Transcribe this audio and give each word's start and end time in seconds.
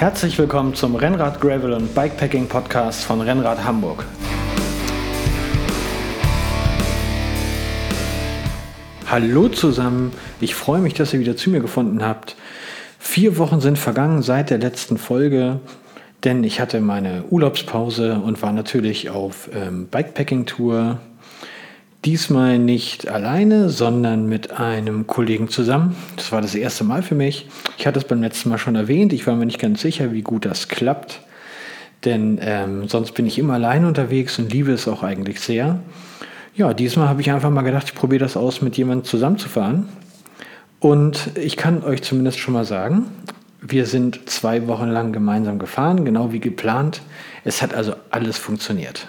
Herzlich 0.00 0.38
willkommen 0.38 0.74
zum 0.74 0.96
Rennrad 0.96 1.42
Gravel 1.42 1.74
und 1.74 1.94
Bikepacking 1.94 2.48
Podcast 2.48 3.04
von 3.04 3.20
Rennrad 3.20 3.64
Hamburg. 3.64 4.06
Hallo 9.10 9.50
zusammen, 9.50 10.12
ich 10.40 10.54
freue 10.54 10.80
mich, 10.80 10.94
dass 10.94 11.12
ihr 11.12 11.20
wieder 11.20 11.36
zu 11.36 11.50
mir 11.50 11.60
gefunden 11.60 12.02
habt. 12.02 12.34
Vier 12.98 13.36
Wochen 13.36 13.60
sind 13.60 13.78
vergangen 13.78 14.22
seit 14.22 14.48
der 14.48 14.56
letzten 14.56 14.96
Folge, 14.96 15.60
denn 16.24 16.44
ich 16.44 16.60
hatte 16.60 16.80
meine 16.80 17.24
Urlaubspause 17.28 18.22
und 18.24 18.40
war 18.40 18.54
natürlich 18.54 19.10
auf 19.10 19.50
ähm, 19.52 19.86
Bikepacking-Tour 19.88 20.98
Diesmal 22.06 22.58
nicht 22.58 23.08
alleine, 23.08 23.68
sondern 23.68 24.26
mit 24.26 24.52
einem 24.52 25.06
Kollegen 25.06 25.48
zusammen. 25.48 25.96
Das 26.16 26.32
war 26.32 26.40
das 26.40 26.54
erste 26.54 26.82
Mal 26.82 27.02
für 27.02 27.14
mich. 27.14 27.46
Ich 27.76 27.86
hatte 27.86 27.98
es 27.98 28.06
beim 28.06 28.22
letzten 28.22 28.48
Mal 28.48 28.56
schon 28.56 28.74
erwähnt. 28.74 29.12
Ich 29.12 29.26
war 29.26 29.36
mir 29.36 29.44
nicht 29.44 29.58
ganz 29.58 29.82
sicher, 29.82 30.10
wie 30.12 30.22
gut 30.22 30.46
das 30.46 30.68
klappt. 30.68 31.20
Denn 32.06 32.38
ähm, 32.40 32.88
sonst 32.88 33.12
bin 33.12 33.26
ich 33.26 33.38
immer 33.38 33.54
allein 33.54 33.84
unterwegs 33.84 34.38
und 34.38 34.50
liebe 34.50 34.72
es 34.72 34.88
auch 34.88 35.02
eigentlich 35.02 35.40
sehr. 35.40 35.80
Ja, 36.54 36.72
diesmal 36.72 37.08
habe 37.08 37.20
ich 37.20 37.30
einfach 37.30 37.50
mal 37.50 37.62
gedacht, 37.62 37.88
ich 37.88 37.94
probiere 37.94 38.20
das 38.20 38.34
aus, 38.36 38.62
mit 38.62 38.78
jemandem 38.78 39.04
zusammenzufahren. 39.04 39.86
Und 40.78 41.32
ich 41.36 41.58
kann 41.58 41.84
euch 41.84 42.02
zumindest 42.02 42.38
schon 42.38 42.54
mal 42.54 42.64
sagen, 42.64 43.06
wir 43.60 43.84
sind 43.84 44.30
zwei 44.30 44.66
Wochen 44.66 44.88
lang 44.88 45.12
gemeinsam 45.12 45.58
gefahren, 45.58 46.06
genau 46.06 46.32
wie 46.32 46.40
geplant. 46.40 47.02
Es 47.44 47.60
hat 47.60 47.74
also 47.74 47.94
alles 48.10 48.38
funktioniert. 48.38 49.06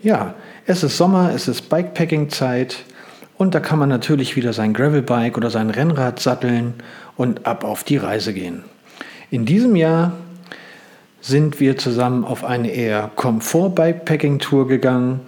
Ja, 0.00 0.34
es 0.66 0.82
ist 0.82 0.96
Sommer, 0.96 1.32
es 1.34 1.48
ist 1.48 1.68
Bikepacking-Zeit 1.68 2.84
und 3.36 3.54
da 3.54 3.60
kann 3.60 3.78
man 3.78 3.88
natürlich 3.88 4.36
wieder 4.36 4.52
sein 4.52 4.72
Gravelbike 4.72 5.36
oder 5.36 5.50
sein 5.50 5.70
Rennrad 5.70 6.20
satteln 6.20 6.74
und 7.16 7.46
ab 7.46 7.64
auf 7.64 7.84
die 7.84 7.96
Reise 7.96 8.32
gehen. 8.32 8.62
In 9.30 9.44
diesem 9.44 9.76
Jahr 9.76 10.12
sind 11.20 11.60
wir 11.60 11.78
zusammen 11.78 12.24
auf 12.24 12.44
eine 12.44 12.70
eher 12.70 13.10
Komfort-Bikepacking-Tour 13.16 14.68
gegangen. 14.68 15.20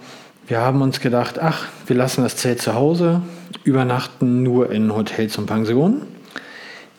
Wir 0.47 0.59
haben 0.59 0.81
uns 0.81 0.99
gedacht, 0.99 1.39
ach, 1.39 1.65
wir 1.87 1.95
lassen 1.95 2.23
das 2.23 2.37
Zelt 2.37 2.61
zu 2.61 2.75
Hause, 2.75 3.21
übernachten 3.63 4.43
nur 4.43 4.71
in 4.71 4.93
Hotels 4.95 5.37
und 5.37 5.47
Pensionen. 5.47 6.01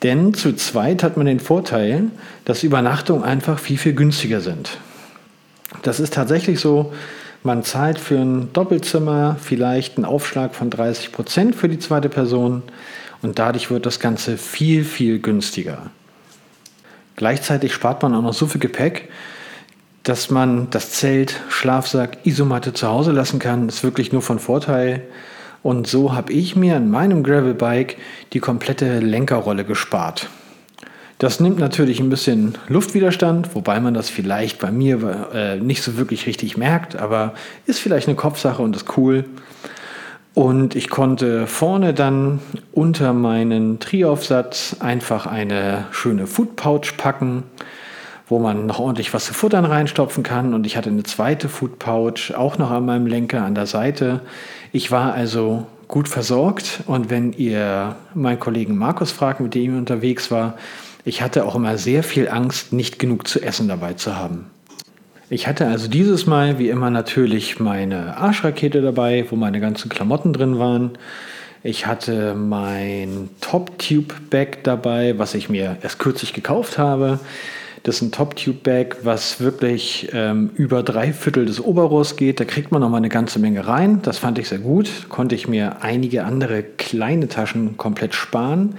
Denn 0.02 0.34
zu 0.34 0.54
zweit 0.54 1.02
hat 1.02 1.16
man 1.16 1.26
den 1.26 1.40
Vorteil, 1.40 2.04
dass 2.44 2.62
Übernachtungen 2.62 3.24
einfach 3.24 3.58
viel, 3.58 3.78
viel 3.78 3.94
günstiger 3.94 4.40
sind. 4.40 4.78
Das 5.82 6.00
ist 6.00 6.14
tatsächlich 6.14 6.60
so, 6.60 6.92
man 7.42 7.62
zahlt 7.62 7.98
für 7.98 8.18
ein 8.18 8.52
Doppelzimmer 8.52 9.36
vielleicht 9.40 9.96
einen 9.96 10.04
Aufschlag 10.04 10.54
von 10.54 10.70
30 10.70 11.12
Prozent 11.12 11.54
für 11.54 11.68
die 11.68 11.78
zweite 11.78 12.08
Person 12.08 12.62
und 13.22 13.38
dadurch 13.38 13.70
wird 13.70 13.86
das 13.86 14.00
Ganze 14.00 14.36
viel, 14.36 14.84
viel 14.84 15.18
günstiger. 15.18 15.90
Gleichzeitig 17.16 17.72
spart 17.72 18.02
man 18.02 18.14
auch 18.14 18.22
noch 18.22 18.34
so 18.34 18.46
viel 18.46 18.60
Gepäck, 18.60 19.08
dass 20.02 20.30
man 20.30 20.68
das 20.70 20.92
Zelt, 20.92 21.40
Schlafsack, 21.48 22.18
Isomatte 22.24 22.72
zu 22.72 22.86
Hause 22.86 23.12
lassen 23.12 23.38
kann. 23.38 23.66
Das 23.66 23.76
ist 23.76 23.84
wirklich 23.84 24.12
nur 24.12 24.22
von 24.22 24.38
Vorteil. 24.38 25.02
Und 25.62 25.88
so 25.88 26.14
habe 26.14 26.32
ich 26.32 26.54
mir 26.54 26.76
in 26.76 26.90
meinem 26.90 27.24
Gravelbike 27.24 27.96
die 28.32 28.38
komplette 28.38 29.00
Lenkerrolle 29.00 29.64
gespart. 29.64 30.28
Das 31.18 31.40
nimmt 31.40 31.58
natürlich 31.58 31.98
ein 32.00 32.10
bisschen 32.10 32.56
Luftwiderstand, 32.68 33.54
wobei 33.54 33.80
man 33.80 33.94
das 33.94 34.10
vielleicht 34.10 34.58
bei 34.58 34.70
mir 34.70 35.28
äh, 35.32 35.56
nicht 35.56 35.82
so 35.82 35.96
wirklich 35.96 36.26
richtig 36.26 36.58
merkt, 36.58 36.96
aber 36.96 37.32
ist 37.64 37.78
vielleicht 37.78 38.06
eine 38.06 38.16
Kopfsache 38.16 38.60
und 38.60 38.76
ist 38.76 38.98
cool. 38.98 39.24
Und 40.34 40.76
ich 40.76 40.90
konnte 40.90 41.46
vorne 41.46 41.94
dann 41.94 42.40
unter 42.72 43.14
meinen 43.14 43.80
Triaufsatz 43.80 44.76
einfach 44.80 45.26
eine 45.26 45.86
schöne 45.90 46.26
Food 46.26 46.56
Pouch 46.56 46.98
packen, 46.98 47.44
wo 48.28 48.38
man 48.38 48.66
noch 48.66 48.78
ordentlich 48.78 49.14
was 49.14 49.24
zu 49.24 49.32
futtern 49.32 49.64
reinstopfen 49.64 50.22
kann. 50.22 50.52
Und 50.52 50.66
ich 50.66 50.76
hatte 50.76 50.90
eine 50.90 51.04
zweite 51.04 51.48
Food 51.48 51.78
Pouch 51.78 52.34
auch 52.36 52.58
noch 52.58 52.70
an 52.70 52.84
meinem 52.84 53.06
Lenker 53.06 53.42
an 53.42 53.54
der 53.54 53.64
Seite. 53.64 54.20
Ich 54.72 54.90
war 54.90 55.14
also 55.14 55.66
gut 55.88 56.06
versorgt. 56.06 56.80
Und 56.86 57.08
wenn 57.08 57.32
ihr 57.32 57.96
meinen 58.12 58.38
Kollegen 58.38 58.76
Markus 58.76 59.12
fragt, 59.12 59.40
mit 59.40 59.54
dem 59.54 59.72
ich 59.72 59.78
unterwegs 59.78 60.30
war, 60.30 60.58
ich 61.06 61.22
hatte 61.22 61.44
auch 61.44 61.54
immer 61.54 61.78
sehr 61.78 62.02
viel 62.02 62.28
Angst, 62.28 62.72
nicht 62.72 62.98
genug 62.98 63.28
zu 63.28 63.40
essen 63.40 63.68
dabei 63.68 63.94
zu 63.94 64.16
haben. 64.16 64.46
Ich 65.30 65.46
hatte 65.46 65.68
also 65.68 65.86
dieses 65.86 66.26
Mal 66.26 66.58
wie 66.58 66.68
immer 66.68 66.90
natürlich 66.90 67.60
meine 67.60 68.16
Arschrakete 68.16 68.82
dabei, 68.82 69.24
wo 69.30 69.36
meine 69.36 69.60
ganzen 69.60 69.88
Klamotten 69.88 70.32
drin 70.32 70.58
waren. 70.58 70.98
Ich 71.62 71.86
hatte 71.86 72.34
mein 72.34 73.30
Top 73.40 73.78
Tube 73.78 74.14
Bag 74.30 74.64
dabei, 74.64 75.16
was 75.16 75.34
ich 75.34 75.48
mir 75.48 75.78
erst 75.80 76.00
kürzlich 76.00 76.32
gekauft 76.32 76.76
habe. 76.76 77.20
Das 77.84 77.96
ist 77.96 78.02
ein 78.02 78.10
Top 78.10 78.34
Tube 78.34 78.64
Bag, 78.64 78.96
was 79.04 79.40
wirklich 79.40 80.08
ähm, 80.12 80.50
über 80.56 80.82
drei 80.82 81.12
Viertel 81.12 81.46
des 81.46 81.60
Oberrohrs 81.60 82.16
geht. 82.16 82.40
Da 82.40 82.44
kriegt 82.44 82.72
man 82.72 82.80
noch 82.80 82.88
mal 82.88 82.96
eine 82.96 83.10
ganze 83.10 83.38
Menge 83.38 83.68
rein. 83.68 84.02
Das 84.02 84.18
fand 84.18 84.40
ich 84.40 84.48
sehr 84.48 84.58
gut. 84.58 84.90
Konnte 85.08 85.36
ich 85.36 85.46
mir 85.46 85.82
einige 85.82 86.24
andere 86.24 86.64
kleine 86.64 87.28
Taschen 87.28 87.76
komplett 87.76 88.16
sparen. 88.16 88.74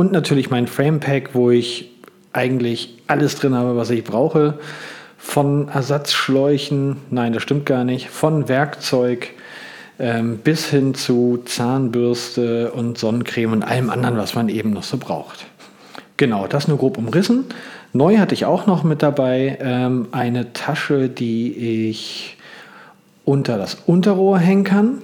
Und 0.00 0.12
natürlich 0.12 0.48
mein 0.48 0.66
Frame 0.66 0.98
Pack, 0.98 1.34
wo 1.34 1.50
ich 1.50 1.90
eigentlich 2.32 2.96
alles 3.06 3.34
drin 3.34 3.54
habe, 3.54 3.76
was 3.76 3.90
ich 3.90 4.02
brauche. 4.02 4.54
Von 5.18 5.68
Ersatzschläuchen, 5.68 6.96
nein, 7.10 7.34
das 7.34 7.42
stimmt 7.42 7.66
gar 7.66 7.84
nicht, 7.84 8.08
von 8.08 8.48
Werkzeug 8.48 9.28
ähm, 9.98 10.38
bis 10.38 10.64
hin 10.64 10.94
zu 10.94 11.42
Zahnbürste 11.44 12.70
und 12.70 12.96
Sonnencreme 12.96 13.52
und 13.52 13.62
allem 13.62 13.90
anderen, 13.90 14.16
was 14.16 14.34
man 14.34 14.48
eben 14.48 14.70
noch 14.70 14.84
so 14.84 14.96
braucht. 14.96 15.44
Genau, 16.16 16.46
das 16.46 16.66
nur 16.66 16.78
grob 16.78 16.96
umrissen. 16.96 17.44
Neu 17.92 18.16
hatte 18.16 18.32
ich 18.32 18.46
auch 18.46 18.66
noch 18.66 18.84
mit 18.84 19.02
dabei 19.02 19.58
ähm, 19.60 20.08
eine 20.12 20.54
Tasche, 20.54 21.10
die 21.10 21.90
ich 21.90 22.38
unter 23.26 23.58
das 23.58 23.76
Unterrohr 23.84 24.38
hängen 24.38 24.64
kann. 24.64 25.02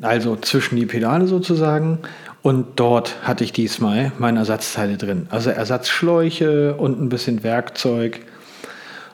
Also 0.00 0.36
zwischen 0.36 0.76
die 0.76 0.86
Pedale 0.86 1.26
sozusagen. 1.26 1.98
Und 2.46 2.78
dort 2.78 3.16
hatte 3.24 3.42
ich 3.42 3.50
diesmal 3.50 4.12
meine 4.18 4.38
Ersatzteile 4.38 4.96
drin. 4.96 5.26
Also 5.30 5.50
Ersatzschläuche 5.50 6.76
und 6.76 7.02
ein 7.02 7.08
bisschen 7.08 7.42
Werkzeug. 7.42 8.20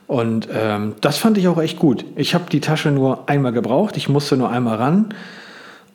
Und 0.06 0.50
ähm, 0.52 0.96
das 1.00 1.16
fand 1.16 1.38
ich 1.38 1.48
auch 1.48 1.56
echt 1.56 1.78
gut. 1.78 2.04
Ich 2.14 2.34
habe 2.34 2.44
die 2.52 2.60
Tasche 2.60 2.90
nur 2.90 3.30
einmal 3.30 3.52
gebraucht. 3.52 3.96
Ich 3.96 4.10
musste 4.10 4.36
nur 4.36 4.50
einmal 4.50 4.76
ran. 4.76 5.14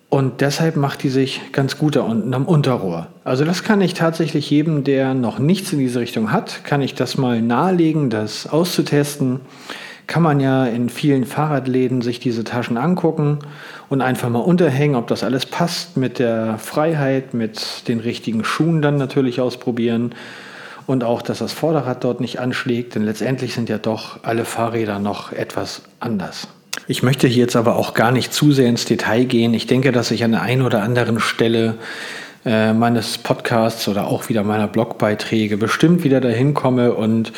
Und 0.10 0.42
deshalb 0.42 0.78
macht 0.78 1.04
die 1.04 1.10
sich 1.10 1.52
ganz 1.52 1.78
gut 1.78 1.96
da 1.96 2.02
unten 2.02 2.34
am 2.34 2.46
Unterrohr. 2.46 3.06
Also 3.24 3.46
das 3.46 3.62
kann 3.62 3.82
ich 3.82 3.94
tatsächlich 3.94 4.50
jedem, 4.50 4.84
der 4.84 5.14
noch 5.14 5.38
nichts 5.38 5.72
in 5.72 5.78
diese 5.78 6.00
Richtung 6.00 6.32
hat, 6.32 6.64
kann 6.64 6.82
ich 6.82 6.96
das 6.96 7.20
mal 7.20 7.40
nahelegen, 7.44 8.10
das 8.10 8.48
auszutesten 8.48 9.42
kann 10.08 10.24
man 10.24 10.40
ja 10.40 10.66
in 10.66 10.90
vielen 10.90 11.26
Fahrradläden 11.26 12.02
sich 12.02 12.20
diese 12.20 12.44
Taschen 12.44 12.78
angucken 12.78 13.40
und 13.90 14.02
einfach 14.02 14.30
mal 14.30 14.40
unterhängen, 14.40 14.96
ob 14.96 15.08
das 15.08 15.24
alles 15.24 15.46
passt 15.46 15.98
mit 15.98 16.18
der 16.18 16.58
Freiheit, 16.58 17.34
mit 17.34 17.88
den 17.88 18.00
richtigen 18.00 18.44
Schuhen 18.44 18.82
dann 18.82 18.98
natürlich 18.98 19.42
ausprobieren 19.42 20.16
und 20.88 21.04
auch, 21.04 21.22
dass 21.22 21.40
das 21.40 21.52
Vorderrad 21.52 22.04
dort 22.04 22.22
nicht 22.22 22.40
anschlägt, 22.40 22.96
denn 22.96 23.04
letztendlich 23.04 23.54
sind 23.54 23.68
ja 23.68 23.78
doch 23.78 24.24
alle 24.24 24.46
Fahrräder 24.46 25.00
noch 25.00 25.34
etwas 25.34 25.82
anders. 26.00 26.48
Ich 26.88 27.04
möchte 27.04 27.28
hier 27.28 27.44
jetzt 27.44 27.58
aber 27.58 27.76
auch 27.76 27.94
gar 27.94 28.12
nicht 28.14 28.34
zu 28.34 28.54
sehr 28.54 28.70
ins 28.70 28.86
Detail 28.86 29.26
gehen. 29.26 29.54
Ich 29.54 29.68
denke, 29.68 29.92
dass 29.92 30.12
ich 30.12 30.24
an 30.24 30.32
der 30.32 30.42
einen 30.42 30.62
oder 30.62 30.84
anderen 30.84 31.20
Stelle 31.20 31.76
äh, 32.46 32.72
meines 32.72 33.18
Podcasts 33.18 33.90
oder 33.90 34.08
auch 34.08 34.30
wieder 34.30 34.44
meiner 34.44 34.68
Blogbeiträge 34.68 35.58
bestimmt 35.58 36.06
wieder 36.06 36.22
dahin 36.22 36.54
komme 36.54 36.94
und 36.94 37.34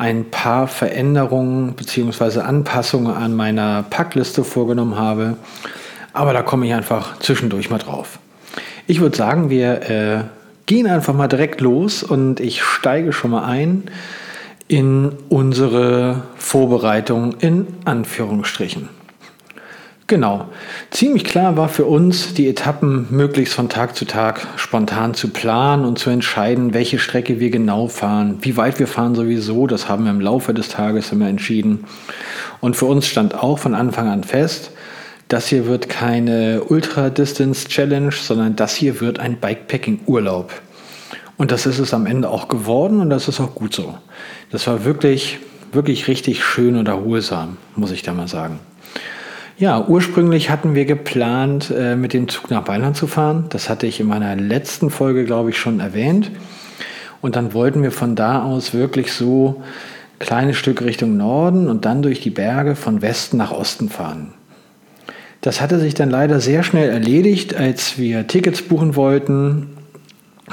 ein 0.00 0.30
paar 0.30 0.66
Veränderungen 0.66 1.74
bzw. 1.74 2.40
Anpassungen 2.40 3.14
an 3.14 3.34
meiner 3.34 3.84
Packliste 3.90 4.44
vorgenommen 4.44 4.96
habe. 4.96 5.36
Aber 6.14 6.32
da 6.32 6.40
komme 6.40 6.66
ich 6.66 6.72
einfach 6.72 7.18
zwischendurch 7.18 7.68
mal 7.68 7.76
drauf. 7.76 8.18
Ich 8.86 9.00
würde 9.00 9.14
sagen, 9.14 9.50
wir 9.50 9.90
äh, 9.90 10.24
gehen 10.64 10.86
einfach 10.86 11.12
mal 11.12 11.28
direkt 11.28 11.60
los 11.60 12.02
und 12.02 12.40
ich 12.40 12.62
steige 12.62 13.12
schon 13.12 13.30
mal 13.30 13.44
ein 13.44 13.90
in 14.68 15.12
unsere 15.28 16.22
Vorbereitung 16.36 17.34
in 17.40 17.66
Anführungsstrichen. 17.84 18.88
Genau. 20.10 20.46
Ziemlich 20.90 21.22
klar 21.22 21.56
war 21.56 21.68
für 21.68 21.84
uns, 21.84 22.34
die 22.34 22.48
Etappen 22.48 23.06
möglichst 23.10 23.54
von 23.54 23.68
Tag 23.68 23.94
zu 23.94 24.04
Tag 24.04 24.44
spontan 24.56 25.14
zu 25.14 25.28
planen 25.28 25.84
und 25.84 26.00
zu 26.00 26.10
entscheiden, 26.10 26.74
welche 26.74 26.98
Strecke 26.98 27.38
wir 27.38 27.50
genau 27.50 27.86
fahren, 27.86 28.38
wie 28.40 28.56
weit 28.56 28.80
wir 28.80 28.88
fahren 28.88 29.14
sowieso. 29.14 29.68
Das 29.68 29.88
haben 29.88 30.02
wir 30.02 30.10
im 30.10 30.20
Laufe 30.20 30.52
des 30.52 30.68
Tages 30.68 31.12
immer 31.12 31.28
entschieden. 31.28 31.84
Und 32.60 32.74
für 32.74 32.86
uns 32.86 33.06
stand 33.06 33.36
auch 33.40 33.60
von 33.60 33.72
Anfang 33.72 34.08
an 34.08 34.24
fest, 34.24 34.72
das 35.28 35.46
hier 35.46 35.66
wird 35.66 35.88
keine 35.88 36.64
Ultra-Distance-Challenge, 36.64 38.10
sondern 38.10 38.56
das 38.56 38.74
hier 38.74 39.00
wird 39.00 39.20
ein 39.20 39.36
Bikepacking-Urlaub. 39.36 40.50
Und 41.36 41.52
das 41.52 41.66
ist 41.66 41.78
es 41.78 41.94
am 41.94 42.06
Ende 42.06 42.30
auch 42.30 42.48
geworden 42.48 42.98
und 42.98 43.10
das 43.10 43.28
ist 43.28 43.38
auch 43.38 43.54
gut 43.54 43.74
so. 43.74 43.94
Das 44.50 44.66
war 44.66 44.84
wirklich, 44.84 45.38
wirklich 45.70 46.08
richtig 46.08 46.42
schön 46.44 46.74
und 46.74 46.88
erholsam, 46.88 47.58
muss 47.76 47.92
ich 47.92 48.02
da 48.02 48.12
mal 48.12 48.26
sagen. 48.26 48.58
Ja, 49.60 49.86
ursprünglich 49.86 50.48
hatten 50.48 50.74
wir 50.74 50.86
geplant, 50.86 51.70
äh, 51.70 51.94
mit 51.94 52.14
dem 52.14 52.28
Zug 52.28 52.50
nach 52.50 52.64
Bayern 52.64 52.94
zu 52.94 53.06
fahren. 53.06 53.44
Das 53.50 53.68
hatte 53.68 53.86
ich 53.86 54.00
in 54.00 54.06
meiner 54.06 54.34
letzten 54.34 54.88
Folge, 54.88 55.26
glaube 55.26 55.50
ich, 55.50 55.58
schon 55.58 55.80
erwähnt. 55.80 56.30
Und 57.20 57.36
dann 57.36 57.52
wollten 57.52 57.82
wir 57.82 57.92
von 57.92 58.16
da 58.16 58.42
aus 58.42 58.72
wirklich 58.72 59.12
so 59.12 59.60
ein 59.60 60.18
kleines 60.18 60.56
Stück 60.56 60.80
Richtung 60.80 61.18
Norden 61.18 61.68
und 61.68 61.84
dann 61.84 62.00
durch 62.00 62.20
die 62.20 62.30
Berge 62.30 62.74
von 62.74 63.02
Westen 63.02 63.36
nach 63.36 63.52
Osten 63.52 63.90
fahren. 63.90 64.32
Das 65.42 65.60
hatte 65.60 65.78
sich 65.78 65.92
dann 65.92 66.08
leider 66.08 66.40
sehr 66.40 66.62
schnell 66.62 66.88
erledigt, 66.88 67.54
als 67.54 67.98
wir 67.98 68.26
Tickets 68.26 68.62
buchen 68.62 68.96
wollten. 68.96 69.76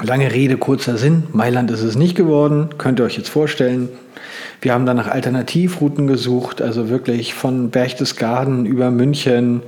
Lange 0.02 0.32
Rede, 0.32 0.56
kurzer 0.56 0.96
Sinn. 0.96 1.24
Mailand 1.32 1.70
ist 1.72 1.82
es 1.82 1.96
nicht 1.96 2.14
geworden, 2.14 2.68
könnt 2.78 3.00
ihr 3.00 3.04
euch 3.04 3.16
jetzt 3.16 3.30
vorstellen. 3.30 3.88
Wir 4.60 4.72
haben 4.72 4.86
dann 4.86 4.96
nach 4.96 5.08
Alternativrouten 5.08 6.06
gesucht, 6.06 6.62
also 6.62 6.88
wirklich 6.88 7.34
von 7.34 7.70
Berchtesgaden 7.70 8.64
über 8.64 8.92
München. 8.92 9.62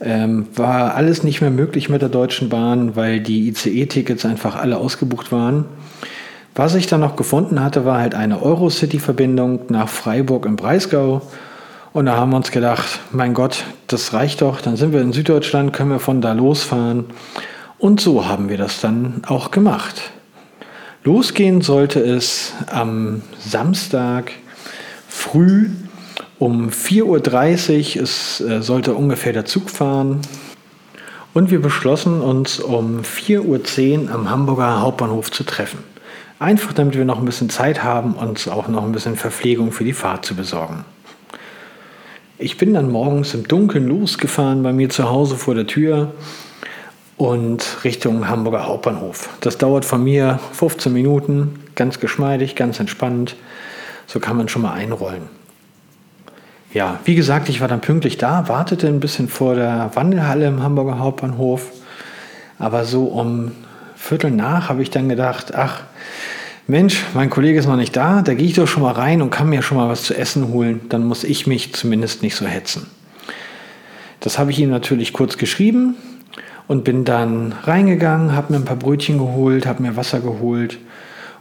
Ähm, 0.00 0.46
war 0.54 0.94
alles 0.94 1.24
nicht 1.24 1.42
mehr 1.42 1.50
möglich 1.50 1.90
mit 1.90 2.00
der 2.00 2.08
Deutschen 2.08 2.48
Bahn, 2.48 2.96
weil 2.96 3.20
die 3.20 3.48
ICE-Tickets 3.48 4.24
einfach 4.24 4.56
alle 4.56 4.78
ausgebucht 4.78 5.30
waren. 5.30 5.66
Was 6.54 6.74
ich 6.74 6.86
dann 6.86 7.00
noch 7.00 7.16
gefunden 7.16 7.62
hatte, 7.62 7.84
war 7.84 7.98
halt 7.98 8.14
eine 8.14 8.42
Eurocity-Verbindung 8.42 9.60
nach 9.68 9.88
Freiburg 9.88 10.46
im 10.46 10.56
Breisgau. 10.56 11.20
Und 11.92 12.06
da 12.06 12.16
haben 12.16 12.30
wir 12.30 12.36
uns 12.36 12.50
gedacht, 12.50 13.00
mein 13.12 13.34
Gott, 13.34 13.64
das 13.88 14.14
reicht 14.14 14.40
doch, 14.40 14.62
dann 14.62 14.76
sind 14.76 14.94
wir 14.94 15.02
in 15.02 15.12
Süddeutschland, 15.12 15.74
können 15.74 15.90
wir 15.90 15.98
von 15.98 16.22
da 16.22 16.32
losfahren. 16.32 17.04
Und 17.80 17.98
so 17.98 18.26
haben 18.26 18.50
wir 18.50 18.58
das 18.58 18.82
dann 18.82 19.22
auch 19.26 19.50
gemacht. 19.50 20.10
Losgehen 21.02 21.62
sollte 21.62 22.00
es 22.00 22.52
am 22.66 23.22
Samstag 23.38 24.32
früh 25.08 25.70
um 26.38 26.68
4.30 26.68 27.96
Uhr. 27.96 28.02
Es 28.02 28.40
äh, 28.42 28.60
sollte 28.60 28.92
ungefähr 28.92 29.32
der 29.32 29.46
Zug 29.46 29.70
fahren. 29.70 30.20
Und 31.32 31.50
wir 31.50 31.62
beschlossen 31.62 32.20
uns 32.20 32.60
um 32.60 33.00
4.10 33.00 34.08
Uhr 34.08 34.14
am 34.14 34.28
Hamburger 34.28 34.82
Hauptbahnhof 34.82 35.30
zu 35.30 35.44
treffen. 35.44 35.78
Einfach 36.38 36.74
damit 36.74 36.98
wir 36.98 37.06
noch 37.06 37.18
ein 37.18 37.24
bisschen 37.24 37.48
Zeit 37.48 37.82
haben, 37.82 38.12
uns 38.12 38.46
auch 38.46 38.68
noch 38.68 38.84
ein 38.84 38.92
bisschen 38.92 39.16
Verpflegung 39.16 39.72
für 39.72 39.84
die 39.84 39.94
Fahrt 39.94 40.26
zu 40.26 40.34
besorgen. 40.34 40.84
Ich 42.36 42.58
bin 42.58 42.74
dann 42.74 42.90
morgens 42.90 43.32
im 43.32 43.48
Dunkeln 43.48 43.88
losgefahren 43.88 44.62
bei 44.62 44.74
mir 44.74 44.90
zu 44.90 45.08
Hause 45.08 45.36
vor 45.36 45.54
der 45.54 45.66
Tür 45.66 46.12
und 47.20 47.84
Richtung 47.84 48.28
Hamburger 48.28 48.66
Hauptbahnhof. 48.66 49.28
Das 49.42 49.58
dauert 49.58 49.84
von 49.84 50.02
mir 50.02 50.40
15 50.52 50.90
Minuten, 50.90 51.60
ganz 51.74 52.00
geschmeidig, 52.00 52.56
ganz 52.56 52.80
entspannt. 52.80 53.36
So 54.06 54.20
kann 54.20 54.38
man 54.38 54.48
schon 54.48 54.62
mal 54.62 54.72
einrollen. 54.72 55.24
Ja, 56.72 56.98
wie 57.04 57.14
gesagt, 57.14 57.50
ich 57.50 57.60
war 57.60 57.68
dann 57.68 57.82
pünktlich 57.82 58.16
da, 58.16 58.48
wartete 58.48 58.86
ein 58.86 59.00
bisschen 59.00 59.28
vor 59.28 59.54
der 59.54 59.90
Wandelhalle 59.92 60.46
im 60.46 60.62
Hamburger 60.62 60.98
Hauptbahnhof. 60.98 61.66
Aber 62.58 62.86
so 62.86 63.04
um 63.04 63.52
Viertel 63.96 64.30
nach 64.30 64.70
habe 64.70 64.80
ich 64.80 64.88
dann 64.88 65.10
gedacht, 65.10 65.54
ach, 65.54 65.82
Mensch, 66.68 67.04
mein 67.12 67.28
Kollege 67.28 67.58
ist 67.58 67.66
noch 67.66 67.76
nicht 67.76 67.94
da, 67.94 68.22
da 68.22 68.32
gehe 68.32 68.46
ich 68.46 68.54
doch 68.54 68.66
schon 68.66 68.82
mal 68.82 68.92
rein 68.92 69.20
und 69.20 69.28
kann 69.28 69.50
mir 69.50 69.60
schon 69.60 69.76
mal 69.76 69.90
was 69.90 70.04
zu 70.04 70.14
essen 70.16 70.48
holen, 70.48 70.80
dann 70.88 71.04
muss 71.04 71.24
ich 71.24 71.46
mich 71.46 71.74
zumindest 71.74 72.22
nicht 72.22 72.36
so 72.36 72.46
hetzen. 72.46 72.86
Das 74.20 74.38
habe 74.38 74.52
ich 74.52 74.58
ihm 74.58 74.70
natürlich 74.70 75.12
kurz 75.12 75.36
geschrieben 75.36 75.96
und 76.70 76.84
bin 76.84 77.04
dann 77.04 77.50
reingegangen, 77.64 78.36
habe 78.36 78.52
mir 78.52 78.60
ein 78.60 78.64
paar 78.64 78.76
Brötchen 78.76 79.18
geholt, 79.18 79.66
habe 79.66 79.82
mir 79.82 79.96
Wasser 79.96 80.20
geholt 80.20 80.78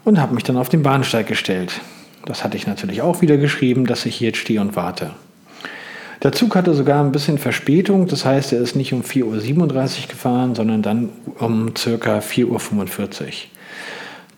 und 0.04 0.20
habe 0.20 0.34
mich 0.34 0.44
dann 0.44 0.58
auf 0.58 0.70
den 0.70 0.81
Bahnsteig 0.81 1.28
gestellt. 1.28 1.81
Das 2.26 2.44
hatte 2.44 2.58
ich 2.58 2.66
natürlich 2.66 3.04
auch 3.04 3.22
wieder 3.22 3.38
geschrieben, 3.38 3.86
dass 3.86 4.08
ich 4.08 4.16
hier 4.16 4.30
jetzt 4.30 4.40
stehe 4.40 4.60
und 4.60 4.76
warte. 4.76 5.12
Der 6.24 6.31
Zug 6.31 6.56
hatte 6.56 6.74
sogar 6.74 7.04
ein 7.04 7.12
bisschen 7.12 7.38
Verspätung, 7.38 8.08
das 8.08 8.26
heißt, 8.26 8.54
er 8.54 8.60
ist 8.60 8.76
nicht 8.76 8.92
um 8.92 9.04
4.37 9.04 9.26
Uhr 9.26 10.08
gefahren, 10.08 10.56
sondern 10.56 10.81
dann 10.81 11.10
um 11.38 11.76
circa 11.76 12.18
4.45 12.18 12.48
Uhr. 12.48 13.28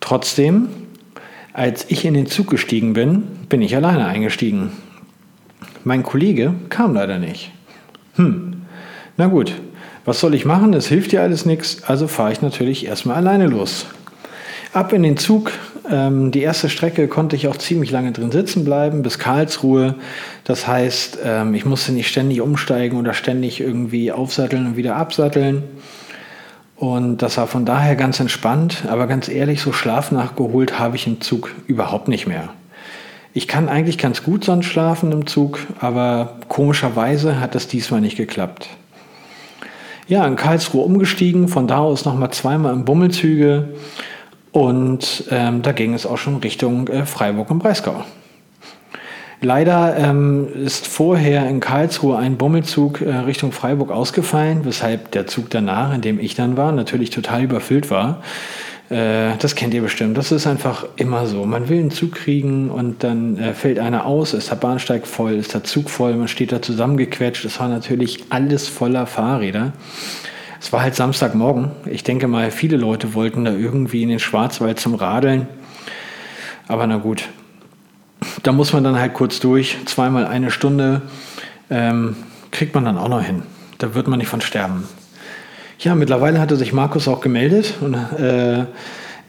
Trotzdem 0.00 0.68
als 1.54 1.86
ich 1.88 2.04
in 2.04 2.12
den 2.12 2.26
Zug 2.26 2.50
gestiegen 2.50 2.92
bin, 2.92 3.22
bin 3.48 3.62
ich 3.62 3.74
alleine 3.74 4.04
eingestiegen. 4.04 4.72
Mein 5.84 6.02
Kollege 6.02 6.52
kam 6.68 6.92
leider 6.92 7.18
nicht. 7.18 7.50
Hm, 8.16 8.66
na 9.16 9.28
gut, 9.28 9.54
was 10.04 10.20
soll 10.20 10.34
ich 10.34 10.44
machen? 10.44 10.74
Es 10.74 10.86
hilft 10.86 11.12
ja 11.12 11.22
alles 11.22 11.46
nichts, 11.46 11.82
also 11.84 12.08
fahre 12.08 12.32
ich 12.32 12.42
natürlich 12.42 12.86
erstmal 12.86 13.16
alleine 13.16 13.46
los. 13.46 13.86
Ab 14.72 14.92
in 14.92 15.02
den 15.02 15.16
Zug. 15.16 15.52
Ähm, 15.90 16.30
die 16.30 16.42
erste 16.42 16.68
Strecke 16.70 17.08
konnte 17.08 17.36
ich 17.36 17.48
auch 17.48 17.56
ziemlich 17.56 17.90
lange 17.90 18.12
drin 18.12 18.30
sitzen 18.30 18.64
bleiben, 18.64 19.02
bis 19.02 19.18
Karlsruhe. 19.18 19.96
Das 20.44 20.66
heißt, 20.66 21.18
ähm, 21.24 21.54
ich 21.54 21.64
musste 21.66 21.92
nicht 21.92 22.08
ständig 22.08 22.40
umsteigen 22.40 22.98
oder 22.98 23.12
ständig 23.14 23.60
irgendwie 23.60 24.12
aufsatteln 24.12 24.66
und 24.66 24.76
wieder 24.76 24.96
absatteln. 24.96 25.64
Und 26.76 27.18
das 27.18 27.36
war 27.36 27.46
von 27.46 27.64
daher 27.64 27.96
ganz 27.96 28.18
entspannt, 28.18 28.84
aber 28.88 29.06
ganz 29.06 29.28
ehrlich, 29.28 29.60
so 29.60 29.72
Schlaf 29.72 30.10
nachgeholt 30.10 30.78
habe 30.78 30.96
ich 30.96 31.06
im 31.06 31.20
Zug 31.20 31.52
überhaupt 31.66 32.08
nicht 32.08 32.26
mehr. 32.26 32.48
Ich 33.34 33.46
kann 33.46 33.68
eigentlich 33.68 33.98
ganz 33.98 34.22
gut 34.22 34.44
sonst 34.44 34.66
schlafen 34.66 35.12
im 35.12 35.26
Zug, 35.26 35.60
aber 35.80 36.38
komischerweise 36.48 37.40
hat 37.40 37.54
das 37.54 37.68
diesmal 37.68 38.00
nicht 38.00 38.16
geklappt. 38.16 38.68
Ja, 40.08 40.26
in 40.26 40.36
Karlsruhe 40.36 40.84
umgestiegen, 40.84 41.48
von 41.48 41.66
da 41.66 41.78
aus 41.78 42.04
nochmal 42.04 42.30
zweimal 42.32 42.72
im 42.72 42.84
Bummelzüge 42.84 43.68
und 44.50 45.24
ähm, 45.30 45.62
da 45.62 45.72
ging 45.72 45.94
es 45.94 46.06
auch 46.06 46.18
schon 46.18 46.36
Richtung 46.36 46.88
äh, 46.88 47.06
Freiburg 47.06 47.50
im 47.50 47.58
Breisgau. 47.58 48.04
Leider 49.40 49.96
ähm, 49.96 50.46
ist 50.54 50.86
vorher 50.86 51.48
in 51.48 51.58
Karlsruhe 51.58 52.16
ein 52.16 52.36
Bummelzug 52.36 53.00
äh, 53.00 53.12
Richtung 53.12 53.50
Freiburg 53.50 53.90
ausgefallen, 53.90 54.64
weshalb 54.64 55.10
der 55.10 55.26
Zug 55.26 55.50
danach, 55.50 55.92
in 55.92 56.00
dem 56.00 56.20
ich 56.20 56.36
dann 56.36 56.56
war, 56.56 56.70
natürlich 56.70 57.10
total 57.10 57.42
überfüllt 57.42 57.90
war. 57.90 58.22
Äh, 58.92 59.38
das 59.38 59.54
kennt 59.54 59.72
ihr 59.72 59.80
bestimmt. 59.80 60.18
Das 60.18 60.32
ist 60.32 60.46
einfach 60.46 60.84
immer 60.96 61.26
so. 61.26 61.46
Man 61.46 61.70
will 61.70 61.78
einen 61.78 61.90
Zug 61.90 62.12
kriegen 62.12 62.70
und 62.70 63.02
dann 63.02 63.38
äh, 63.38 63.54
fällt 63.54 63.78
einer 63.78 64.04
aus, 64.04 64.34
ist 64.34 64.50
der 64.50 64.56
Bahnsteig 64.56 65.06
voll, 65.06 65.32
ist 65.32 65.54
der 65.54 65.64
Zug 65.64 65.88
voll, 65.88 66.14
man 66.14 66.28
steht 66.28 66.52
da 66.52 66.60
zusammengequetscht. 66.60 67.44
Es 67.46 67.58
war 67.58 67.68
natürlich 67.68 68.24
alles 68.28 68.68
voller 68.68 69.06
Fahrräder. 69.06 69.72
Es 70.60 70.72
war 70.74 70.82
halt 70.82 70.94
Samstagmorgen. 70.94 71.70
Ich 71.86 72.04
denke 72.04 72.28
mal, 72.28 72.50
viele 72.50 72.76
Leute 72.76 73.14
wollten 73.14 73.46
da 73.46 73.52
irgendwie 73.52 74.02
in 74.02 74.10
den 74.10 74.18
Schwarzwald 74.18 74.78
zum 74.78 74.94
Radeln. 74.94 75.48
Aber 76.68 76.86
na 76.86 76.98
gut, 76.98 77.28
da 78.42 78.52
muss 78.52 78.74
man 78.74 78.84
dann 78.84 78.98
halt 78.98 79.14
kurz 79.14 79.40
durch, 79.40 79.78
zweimal 79.86 80.26
eine 80.26 80.50
Stunde, 80.50 81.00
ähm, 81.70 82.14
kriegt 82.50 82.74
man 82.74 82.84
dann 82.84 82.98
auch 82.98 83.08
noch 83.08 83.22
hin. 83.22 83.42
Da 83.78 83.94
wird 83.94 84.06
man 84.06 84.18
nicht 84.18 84.28
von 84.28 84.42
sterben. 84.42 84.84
Ja, 85.82 85.94
mittlerweile 85.94 86.40
hatte 86.40 86.56
sich 86.56 86.72
Markus 86.72 87.08
auch 87.08 87.20
gemeldet 87.20 87.74
und 87.80 87.94
äh, 87.94 88.64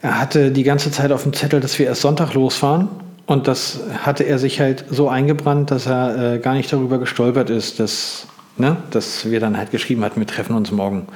er 0.01 0.19
hatte 0.19 0.51
die 0.51 0.63
ganze 0.63 0.91
Zeit 0.91 1.11
auf 1.11 1.23
dem 1.23 1.33
Zettel, 1.33 1.59
dass 1.59 1.79
wir 1.79 1.88
erst 1.88 2.01
Sonntag 2.01 2.33
losfahren. 2.33 2.89
Und 3.25 3.48
das 3.48 3.79
hatte 4.03 4.24
er 4.24 4.38
sich 4.38 4.60
halt 4.60 4.86
so 4.89 5.10
eingebrannt, 5.10 5.72
dass 5.72 5.88
er 5.88 6.36
äh, 6.36 6.39
gar 6.39 6.53
nicht 6.53 6.72
darüber 6.72 7.00
gestolpert 7.00 7.50
ist, 7.50 7.79
dass, 7.79 8.27
ne, 8.57 8.77
dass 8.91 9.31
wir 9.31 9.39
dann 9.39 9.57
halt 9.57 9.72
geschrieben 9.72 10.03
hatten, 10.03 10.19
wir 10.19 10.27
treffen 10.27 10.55
uns 10.55 10.72
morgen. 10.72 11.07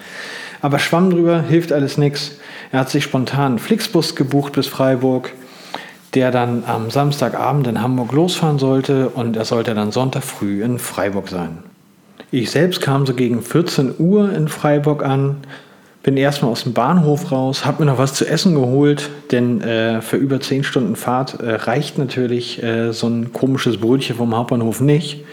Aber 0.62 0.80
schwamm 0.80 1.12
drüber, 1.12 1.42
hilft 1.42 1.72
alles 1.72 1.98
nichts. 1.98 2.32
Er 2.72 2.80
hat 2.80 2.90
sich 2.90 3.04
spontan 3.04 3.46
einen 3.46 3.60
Flixbus 3.60 4.16
gebucht 4.16 4.54
bis 4.54 4.68
Freiburg 4.68 5.34
der 6.14 6.32
dann 6.32 6.64
am 6.66 6.90
Samstagabend 6.90 7.68
in 7.68 7.82
Hamburg 7.82 8.12
losfahren 8.12 8.60
sollte 8.60 9.10
und 9.10 9.36
er 9.36 9.46
sollte 9.46 9.76
dann 9.76 9.92
Sonntag 9.92 10.24
früh 10.24 10.64
in 10.64 10.80
Freiburg 10.80 11.30
sein. 11.30 11.60
Ich 12.30 12.52
selbst 12.52 12.82
kam 12.82 13.06
so 13.06 13.14
gegen 13.14 13.42
14 13.42 13.96
Uhr 14.00 14.34
in 14.34 14.50
Freiburg 14.50 15.02
an, 15.02 15.38
bin 16.04 16.18
erstmal 16.18 16.52
aus 16.52 16.64
dem 16.64 16.74
Bahnhof 16.74 17.32
raus, 17.32 17.66
habe 17.66 17.84
mir 17.84 17.92
noch 17.92 18.00
was 18.00 18.16
zu 18.16 18.28
essen 18.28 18.54
geholt, 18.54 19.10
denn 19.32 19.62
äh, 19.62 20.02
für 20.02 20.18
über 20.18 20.42
10 20.42 20.66
Stunden 20.66 20.98
Fahrt 20.98 21.40
äh, 21.40 21.54
reicht 21.54 21.98
natürlich 21.98 22.62
äh, 22.62 22.92
so 22.92 23.08
ein 23.08 23.32
komisches 23.32 23.78
Brötchen 23.78 24.18
vom 24.18 24.36
Hauptbahnhof 24.36 24.82
nicht. 24.82 25.24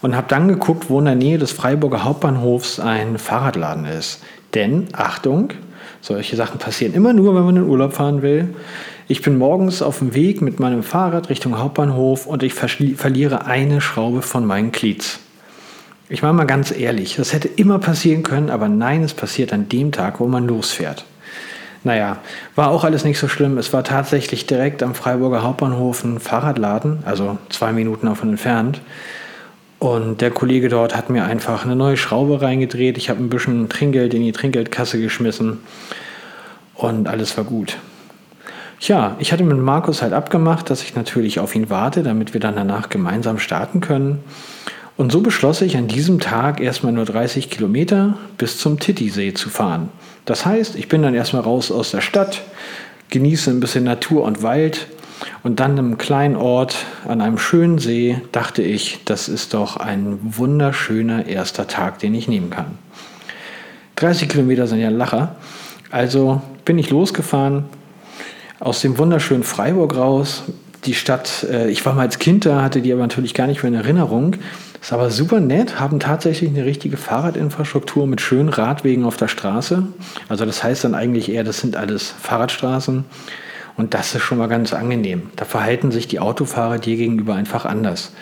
Und 0.00 0.14
habe 0.14 0.28
dann 0.28 0.46
geguckt, 0.46 0.90
wo 0.90 1.00
in 1.00 1.06
der 1.06 1.16
Nähe 1.16 1.38
des 1.38 1.50
Freiburger 1.50 2.04
Hauptbahnhofs 2.04 2.78
ein 2.78 3.18
Fahrradladen 3.18 3.86
ist. 3.86 4.22
Denn, 4.54 4.86
Achtung, 4.92 5.48
solche 6.00 6.36
Sachen 6.36 6.58
passieren 6.60 6.94
immer 6.94 7.14
nur, 7.14 7.34
wenn 7.34 7.44
man 7.44 7.56
in 7.56 7.64
Urlaub 7.64 7.94
fahren 7.94 8.22
will. 8.22 8.54
Ich 9.08 9.22
bin 9.22 9.38
morgens 9.38 9.82
auf 9.82 9.98
dem 9.98 10.14
Weg 10.14 10.40
mit 10.40 10.60
meinem 10.60 10.84
Fahrrad 10.84 11.30
Richtung 11.30 11.58
Hauptbahnhof 11.58 12.26
und 12.26 12.44
ich 12.44 12.54
verliere 12.54 13.46
eine 13.46 13.80
Schraube 13.80 14.22
von 14.22 14.46
meinen 14.46 14.70
Glieds. 14.70 15.20
Ich 16.08 16.22
war 16.22 16.32
mal 16.32 16.46
ganz 16.46 16.70
ehrlich, 16.70 17.16
das 17.16 17.32
hätte 17.32 17.48
immer 17.48 17.80
passieren 17.80 18.22
können, 18.22 18.48
aber 18.48 18.68
nein, 18.68 19.02
es 19.02 19.12
passiert 19.12 19.52
an 19.52 19.68
dem 19.68 19.90
Tag, 19.90 20.20
wo 20.20 20.26
man 20.26 20.46
losfährt. 20.46 21.04
Naja, 21.82 22.18
war 22.54 22.70
auch 22.70 22.84
alles 22.84 23.04
nicht 23.04 23.18
so 23.18 23.28
schlimm. 23.28 23.58
Es 23.58 23.72
war 23.72 23.82
tatsächlich 23.82 24.46
direkt 24.46 24.82
am 24.82 24.94
Freiburger 24.94 25.42
Hauptbahnhof 25.42 26.04
ein 26.04 26.20
Fahrradladen, 26.20 27.00
also 27.04 27.38
zwei 27.48 27.72
Minuten 27.72 28.06
davon 28.06 28.30
entfernt. 28.30 28.80
Und 29.78 30.20
der 30.20 30.30
Kollege 30.30 30.68
dort 30.68 30.96
hat 30.96 31.10
mir 31.10 31.24
einfach 31.24 31.64
eine 31.64 31.76
neue 31.76 31.96
Schraube 31.96 32.40
reingedreht. 32.40 32.98
Ich 32.98 33.10
habe 33.10 33.22
ein 33.22 33.28
bisschen 33.28 33.68
Trinkgeld 33.68 34.14
in 34.14 34.22
die 34.22 34.32
Trinkgeldkasse 34.32 35.00
geschmissen 35.00 35.58
und 36.74 37.08
alles 37.08 37.36
war 37.36 37.44
gut. 37.44 37.76
Tja, 38.80 39.16
ich 39.18 39.32
hatte 39.32 39.42
mit 39.42 39.58
Markus 39.58 40.02
halt 40.02 40.12
abgemacht, 40.12 40.70
dass 40.70 40.82
ich 40.82 40.94
natürlich 40.94 41.40
auf 41.40 41.54
ihn 41.54 41.70
warte, 41.70 42.02
damit 42.02 42.32
wir 42.32 42.40
dann 42.40 42.56
danach 42.56 42.88
gemeinsam 42.88 43.38
starten 43.38 43.80
können. 43.80 44.22
Und 44.96 45.12
so 45.12 45.20
beschloss 45.20 45.60
ich 45.60 45.76
an 45.76 45.88
diesem 45.88 46.20
Tag 46.20 46.60
erstmal 46.60 46.92
nur 46.92 47.04
30 47.04 47.50
Kilometer 47.50 48.16
bis 48.38 48.58
zum 48.58 48.78
Titisee 48.78 49.34
zu 49.34 49.50
fahren. 49.50 49.90
Das 50.24 50.46
heißt, 50.46 50.74
ich 50.76 50.88
bin 50.88 51.02
dann 51.02 51.14
erstmal 51.14 51.42
raus 51.42 51.70
aus 51.70 51.90
der 51.90 52.00
Stadt, 52.00 52.42
genieße 53.10 53.50
ein 53.50 53.60
bisschen 53.60 53.84
Natur 53.84 54.22
und 54.24 54.42
Wald. 54.42 54.86
Und 55.42 55.60
dann 55.60 55.78
im 55.78 55.98
kleinen 55.98 56.36
Ort 56.36 56.76
an 57.06 57.20
einem 57.20 57.38
schönen 57.38 57.78
See 57.78 58.20
dachte 58.32 58.62
ich, 58.62 59.00
das 59.04 59.28
ist 59.28 59.54
doch 59.54 59.76
ein 59.76 60.18
wunderschöner 60.22 61.26
erster 61.26 61.66
Tag, 61.66 61.98
den 62.00 62.14
ich 62.14 62.28
nehmen 62.28 62.50
kann. 62.50 62.78
30 63.96 64.28
Kilometer 64.28 64.66
sind 64.66 64.80
ja 64.80 64.90
Lacher. 64.90 65.36
Also 65.90 66.42
bin 66.64 66.78
ich 66.78 66.90
losgefahren 66.90 67.64
aus 68.60 68.80
dem 68.80 68.98
wunderschönen 68.98 69.44
Freiburg 69.44 69.96
raus. 69.96 70.42
Die 70.84 70.94
Stadt, 70.94 71.46
äh, 71.50 71.70
ich 71.70 71.84
war 71.86 71.94
mal 71.94 72.02
als 72.02 72.18
Kind 72.18 72.44
da, 72.44 72.62
hatte 72.62 72.82
die 72.82 72.92
aber 72.92 73.02
natürlich 73.02 73.34
gar 73.34 73.46
nicht 73.46 73.62
mehr 73.62 73.72
in 73.72 73.78
Erinnerung. 73.78 74.36
Ist 74.80 74.92
aber 74.92 75.10
super 75.10 75.40
nett, 75.40 75.80
haben 75.80 76.00
tatsächlich 76.00 76.50
eine 76.50 76.64
richtige 76.64 76.96
Fahrradinfrastruktur 76.96 78.06
mit 78.06 78.20
schönen 78.20 78.48
Radwegen 78.48 79.04
auf 79.04 79.16
der 79.16 79.28
Straße. 79.28 79.82
Also 80.28 80.44
das 80.44 80.62
heißt 80.62 80.84
dann 80.84 80.94
eigentlich 80.94 81.30
eher, 81.30 81.44
das 81.44 81.58
sind 81.58 81.76
alles 81.76 82.14
Fahrradstraßen. 82.20 83.04
Und 83.76 83.94
das 83.94 84.14
ist 84.14 84.22
schon 84.22 84.38
mal 84.38 84.48
ganz 84.48 84.72
angenehm. 84.72 85.30
Da 85.36 85.44
verhalten 85.44 85.90
sich 85.92 86.08
die 86.08 86.20
Autofahrer 86.20 86.78
dir 86.78 86.96
gegenüber 86.96 87.34
einfach 87.34 87.64
anders. 87.66 88.12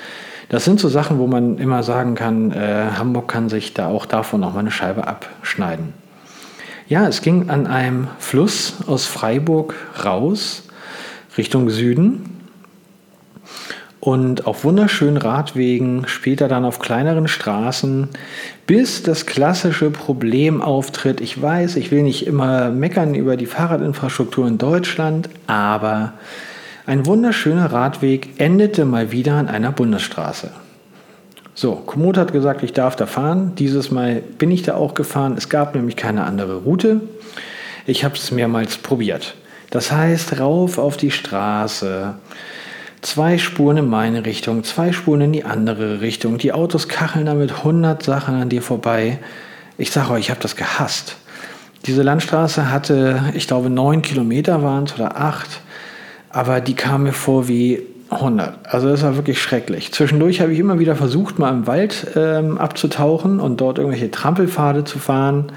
Das 0.49 0.64
sind 0.64 0.80
so 0.80 0.88
Sachen, 0.88 1.18
wo 1.18 1.26
man 1.26 1.58
immer 1.58 1.82
sagen 1.82 2.14
kann, 2.14 2.50
äh, 2.52 2.87
Hamburg 2.99 3.28
kann 3.28 3.49
sich 3.49 3.73
da 3.73 3.88
auch 3.88 4.06
davon 4.06 4.40
noch 4.40 4.52
mal 4.52 4.61
eine 4.61 4.70
Scheibe 4.70 5.06
abschneiden. 5.06 5.94
Ja, 6.87 7.08
es 7.08 7.23
ging 7.23 7.49
an 7.49 7.66
einem 7.66 8.08
Fluss 8.18 8.75
aus 8.87 9.06
Freiburg 9.06 9.75
raus 10.04 10.64
Richtung 11.38 11.70
Süden 11.70 12.33
und 14.04 14.46
auf 14.46 14.64
wunderschönen 14.64 15.16
Radwegen, 15.16 16.06
später 16.06 16.46
dann 16.46 16.66
auf 16.66 16.78
kleineren 16.78 17.26
Straßen, 17.26 18.08
bis 18.66 19.02
das 19.02 19.25
klassische 19.25 19.90
Problem 19.90 20.61
auftritt. 20.61 21.23
Ich 21.23 21.40
weiß, 21.40 21.76
ich 21.76 21.90
will 21.90 22.02
nicht 22.02 22.26
immer 22.26 22.68
meckern 22.68 23.14
über 23.14 23.38
die 23.38 23.46
Fahrradinfrastruktur 23.46 24.46
in 24.46 24.58
Deutschland, 24.58 25.30
aber 25.46 26.12
ein 26.87 27.06
wunderschöner 27.06 27.73
Radweg 27.73 28.38
endete 28.38 28.84
mal 28.84 29.11
wieder 29.11 29.37
an 29.37 29.49
einer 29.49 29.73
Bundesstraße. 29.73 30.50
So, 31.54 31.73
Komoot 31.73 32.18
hat 32.18 32.32
gesagt, 32.32 32.62
ich 32.62 32.75
darf 32.75 32.96
da 32.96 33.06
fahren. 33.06 33.52
Dieses 33.56 33.90
Mal 33.90 34.16
bin 34.16 34.50
ich 34.50 34.64
da 34.64 34.75
auch 34.75 34.92
gefahren. 34.92 35.34
Es 35.38 35.49
gab 35.49 35.75
nämlich 35.75 35.96
keine 35.96 36.25
andere 36.25 36.56
Route. 36.56 37.00
Ich 37.87 38.04
habe 38.04 38.16
es 38.16 38.30
mehrmals 38.30 38.76
probiert. 38.76 39.34
Das 39.70 39.90
heißt, 39.90 40.40
rauf 40.40 40.76
auf 40.76 40.99
die 40.99 41.11
Straße, 41.11 42.16
zwei 43.04 43.38
Spuren 43.38 43.76
in 43.76 43.88
meine 43.88 44.26
Richtung, 44.26 44.64
zwei 44.64 44.92
Spuren 44.92 45.20
in 45.20 45.32
die 45.32 45.44
andere 45.44 46.00
Richtung. 46.00 46.38
Die 46.38 46.52
Autos 46.52 46.88
kacheln 46.88 47.26
damit 47.26 47.52
100 47.52 48.02
Sachen 48.02 48.34
an 48.34 48.49
dir 48.49 48.62
vorbei. 48.62 49.18
Ich 49.78 49.90
sage 49.90 50.11
euch, 50.12 50.20
ich 50.20 50.30
habe 50.30 50.40
das 50.40 50.56
gehasst. 50.56 51.16
Diese 51.87 52.02
Landstraße 52.02 52.70
hatte, 52.70 53.23
ich 53.34 53.46
glaube, 53.46 53.70
neun 53.70 54.02
Kilometer 54.02 54.62
waren 54.62 54.84
es 54.84 54.94
oder 54.94 55.16
acht 55.16 55.61
aber 56.34 56.61
die 56.61 56.75
kam 56.75 57.04
mir 57.04 57.12
vor 57.12 57.46
wie 57.46 57.80
100. 58.11 58.75
Also 58.75 58.88
das 58.88 59.02
war 59.02 59.14
wirklich 59.14 59.40
schrecklich. 59.40 59.92
Zwischendurch 59.92 60.40
habe 60.40 60.52
ich 60.52 60.58
immer 60.58 60.80
wieder 60.80 60.96
versucht, 60.96 61.38
mal 61.38 61.50
im 61.50 61.68
Wald 61.68 62.08
ähm, 62.16 62.58
abzutauchen 62.58 63.38
und 63.38 63.61
dort 63.61 63.78
irgendwelche 63.78 64.11
Trampelpfade 64.11 64.82
zu 64.82 64.99
fahren. 64.99 65.52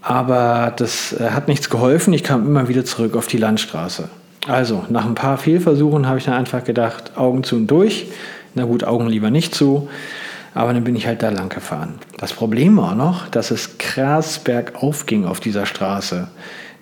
Aber 0.00 0.72
das 0.76 1.12
äh, 1.12 1.30
hat 1.30 1.48
nichts 1.48 1.70
geholfen. 1.70 2.14
Ich 2.14 2.22
kam 2.22 2.46
immer 2.46 2.68
wieder 2.68 2.84
zurück 2.84 3.16
auf 3.16 3.26
die 3.26 3.36
Landstraße. 3.36 4.08
Also, 4.46 4.84
nach 4.88 5.04
ein 5.04 5.14
paar 5.14 5.36
Fehlversuchen 5.36 6.06
habe 6.06 6.18
ich 6.18 6.24
dann 6.24 6.34
einfach 6.34 6.64
gedacht, 6.64 7.16
Augen 7.16 7.44
zu 7.44 7.56
und 7.56 7.66
durch. 7.66 8.06
Na 8.54 8.64
gut, 8.64 8.84
Augen 8.84 9.06
lieber 9.08 9.30
nicht 9.30 9.54
zu. 9.54 9.88
Aber 10.54 10.72
dann 10.72 10.82
bin 10.82 10.96
ich 10.96 11.06
halt 11.06 11.22
da 11.22 11.28
lang 11.28 11.48
gefahren. 11.48 11.94
Das 12.18 12.32
Problem 12.32 12.76
war 12.76 12.94
noch, 12.94 13.28
dass 13.28 13.50
es 13.50 13.78
krass 13.78 14.38
bergauf 14.40 15.06
ging 15.06 15.24
auf 15.24 15.40
dieser 15.40 15.66
Straße. 15.66 16.28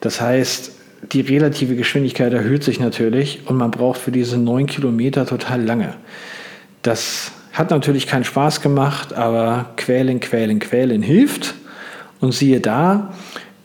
Das 0.01 0.21
heißt, 0.21 0.73
die 1.13 1.21
relative 1.21 1.77
Geschwindigkeit 1.77 2.33
erhöht 2.33 2.65
sich 2.65 2.81
natürlich 2.81 3.43
und 3.47 3.57
man 3.57 3.71
braucht 3.71 4.01
für 4.01 4.11
diese 4.11 4.39
neun 4.39 4.67
Kilometer 4.67 5.27
total 5.27 5.63
lange. 5.63 5.95
Das 6.83 7.33
hat 7.53 7.71
natürlich 7.71 8.07
keinen 8.07 8.25
Spaß 8.25 8.61
gemacht, 8.61 9.13
aber 9.13 9.67
quälen, 9.77 10.21
quälen, 10.21 10.61
quälen 10.61 11.03
hilft. 11.03 11.55
Und 12.21 12.33
siehe 12.33 12.61
da, 12.61 13.15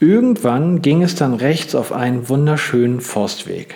irgendwann 0.03 0.81
ging 0.81 1.01
es 1.01 1.15
dann 1.15 1.33
rechts 1.33 1.75
auf 1.75 1.93
einen 1.93 2.27
wunderschönen 2.27 2.99
Forstweg. 2.99 3.73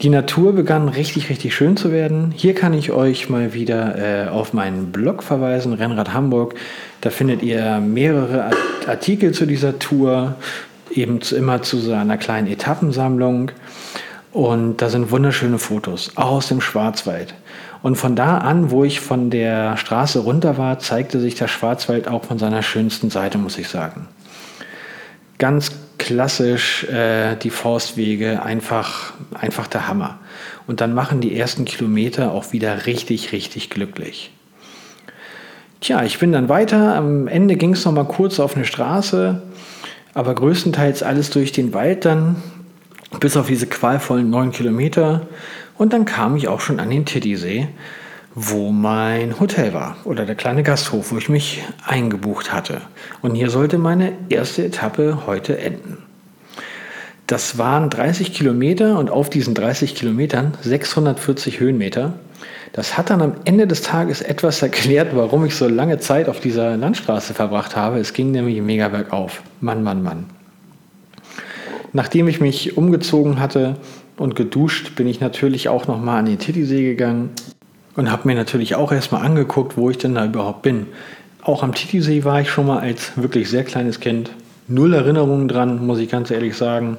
Die 0.00 0.08
Natur 0.08 0.54
begann 0.54 0.88
richtig, 0.88 1.28
richtig 1.28 1.54
schön 1.54 1.76
zu 1.76 1.92
werden. 1.92 2.32
Hier 2.34 2.54
kann 2.54 2.72
ich 2.72 2.92
euch 2.92 3.28
mal 3.28 3.52
wieder 3.52 4.26
äh, 4.26 4.28
auf 4.30 4.54
meinen 4.54 4.90
Blog 4.90 5.22
verweisen, 5.22 5.74
Rennrad 5.74 6.14
Hamburg. 6.14 6.54
Da 7.02 7.10
findet 7.10 7.42
ihr 7.42 7.78
mehrere 7.80 8.52
Artikel 8.86 9.32
zu 9.32 9.44
dieser 9.44 9.78
Tour, 9.78 10.36
eben 10.90 11.18
immer 11.36 11.60
zu 11.60 11.76
seiner 11.76 12.16
kleinen 12.16 12.46
Etappensammlung. 12.46 13.50
Und 14.32 14.80
da 14.80 14.88
sind 14.88 15.10
wunderschöne 15.10 15.58
Fotos, 15.58 16.12
auch 16.14 16.30
aus 16.30 16.48
dem 16.48 16.62
Schwarzwald. 16.62 17.34
Und 17.82 17.96
von 17.96 18.16
da 18.16 18.38
an, 18.38 18.70
wo 18.70 18.84
ich 18.84 19.00
von 19.00 19.28
der 19.28 19.76
Straße 19.76 20.20
runter 20.20 20.56
war, 20.56 20.78
zeigte 20.78 21.20
sich 21.20 21.34
der 21.34 21.48
Schwarzwald 21.48 22.08
auch 22.08 22.24
von 22.24 22.38
seiner 22.38 22.62
schönsten 22.62 23.10
Seite, 23.10 23.36
muss 23.36 23.58
ich 23.58 23.68
sagen. 23.68 24.08
Ganz 25.38 25.72
klassisch 25.98 26.84
äh, 26.84 27.36
die 27.36 27.50
Forstwege, 27.50 28.42
einfach, 28.42 29.12
einfach 29.34 29.66
der 29.66 29.88
Hammer. 29.88 30.18
Und 30.66 30.80
dann 30.80 30.94
machen 30.94 31.20
die 31.20 31.38
ersten 31.38 31.64
Kilometer 31.64 32.32
auch 32.32 32.52
wieder 32.52 32.86
richtig, 32.86 33.32
richtig 33.32 33.70
glücklich. 33.70 34.32
Tja, 35.80 36.02
ich 36.02 36.18
bin 36.18 36.32
dann 36.32 36.48
weiter. 36.48 36.94
Am 36.96 37.28
Ende 37.28 37.56
ging 37.56 37.72
es 37.72 37.84
noch 37.84 37.92
mal 37.92 38.04
kurz 38.04 38.40
auf 38.40 38.56
eine 38.56 38.64
Straße 38.64 39.42
aber 40.18 40.34
größtenteils 40.34 41.04
alles 41.04 41.30
durch 41.30 41.52
den 41.52 41.72
Wald 41.74 42.04
dann, 42.04 42.42
bis 43.20 43.36
auf 43.36 43.46
diese 43.46 43.68
qualvollen 43.68 44.28
neun 44.30 44.50
Kilometer. 44.50 45.28
Und 45.76 45.92
dann 45.92 46.06
kam 46.06 46.34
ich 46.34 46.48
auch 46.48 46.60
schon 46.60 46.80
an 46.80 46.90
den 46.90 47.06
Tiddysee, 47.06 47.68
wo 48.40 48.70
mein 48.70 49.40
Hotel 49.40 49.74
war 49.74 49.96
oder 50.04 50.24
der 50.24 50.36
kleine 50.36 50.62
Gasthof, 50.62 51.10
wo 51.10 51.18
ich 51.18 51.28
mich 51.28 51.64
eingebucht 51.84 52.52
hatte. 52.52 52.82
Und 53.20 53.34
hier 53.34 53.50
sollte 53.50 53.78
meine 53.78 54.12
erste 54.28 54.64
Etappe 54.64 55.26
heute 55.26 55.58
enden. 55.58 55.98
Das 57.26 57.58
waren 57.58 57.90
30 57.90 58.32
Kilometer 58.32 58.96
und 58.96 59.10
auf 59.10 59.28
diesen 59.28 59.54
30 59.54 59.96
Kilometern 59.96 60.56
640 60.62 61.58
Höhenmeter. 61.58 62.14
Das 62.72 62.96
hat 62.96 63.10
dann 63.10 63.22
am 63.22 63.34
Ende 63.44 63.66
des 63.66 63.82
Tages 63.82 64.22
etwas 64.22 64.62
erklärt, 64.62 65.16
warum 65.16 65.44
ich 65.44 65.56
so 65.56 65.66
lange 65.66 65.98
Zeit 65.98 66.28
auf 66.28 66.38
dieser 66.38 66.76
Landstraße 66.76 67.34
verbracht 67.34 67.74
habe. 67.74 67.98
Es 67.98 68.12
ging 68.12 68.30
nämlich 68.30 68.62
mega 68.62 68.86
bergauf. 68.88 69.42
Mann, 69.60 69.82
Mann, 69.82 70.04
Mann. 70.04 70.26
Nachdem 71.92 72.28
ich 72.28 72.40
mich 72.40 72.76
umgezogen 72.76 73.40
hatte 73.40 73.74
und 74.16 74.36
geduscht, 74.36 74.94
bin 74.94 75.08
ich 75.08 75.20
natürlich 75.20 75.68
auch 75.68 75.88
nochmal 75.88 76.20
an 76.20 76.26
den 76.26 76.38
Titisee 76.38 76.84
gegangen 76.84 77.30
und 77.98 78.12
habe 78.12 78.28
mir 78.28 78.36
natürlich 78.36 78.76
auch 78.76 78.92
erstmal 78.92 79.26
angeguckt, 79.26 79.76
wo 79.76 79.90
ich 79.90 79.98
denn 79.98 80.14
da 80.14 80.24
überhaupt 80.24 80.62
bin. 80.62 80.86
Auch 81.42 81.64
am 81.64 81.74
Titisee 81.74 82.22
war 82.22 82.40
ich 82.40 82.48
schon 82.48 82.68
mal 82.68 82.78
als 82.78 83.10
wirklich 83.16 83.50
sehr 83.50 83.64
kleines 83.64 83.98
Kind. 83.98 84.30
Null 84.68 84.94
Erinnerungen 84.94 85.48
dran, 85.48 85.84
muss 85.84 85.98
ich 85.98 86.08
ganz 86.08 86.30
ehrlich 86.30 86.56
sagen. 86.56 86.98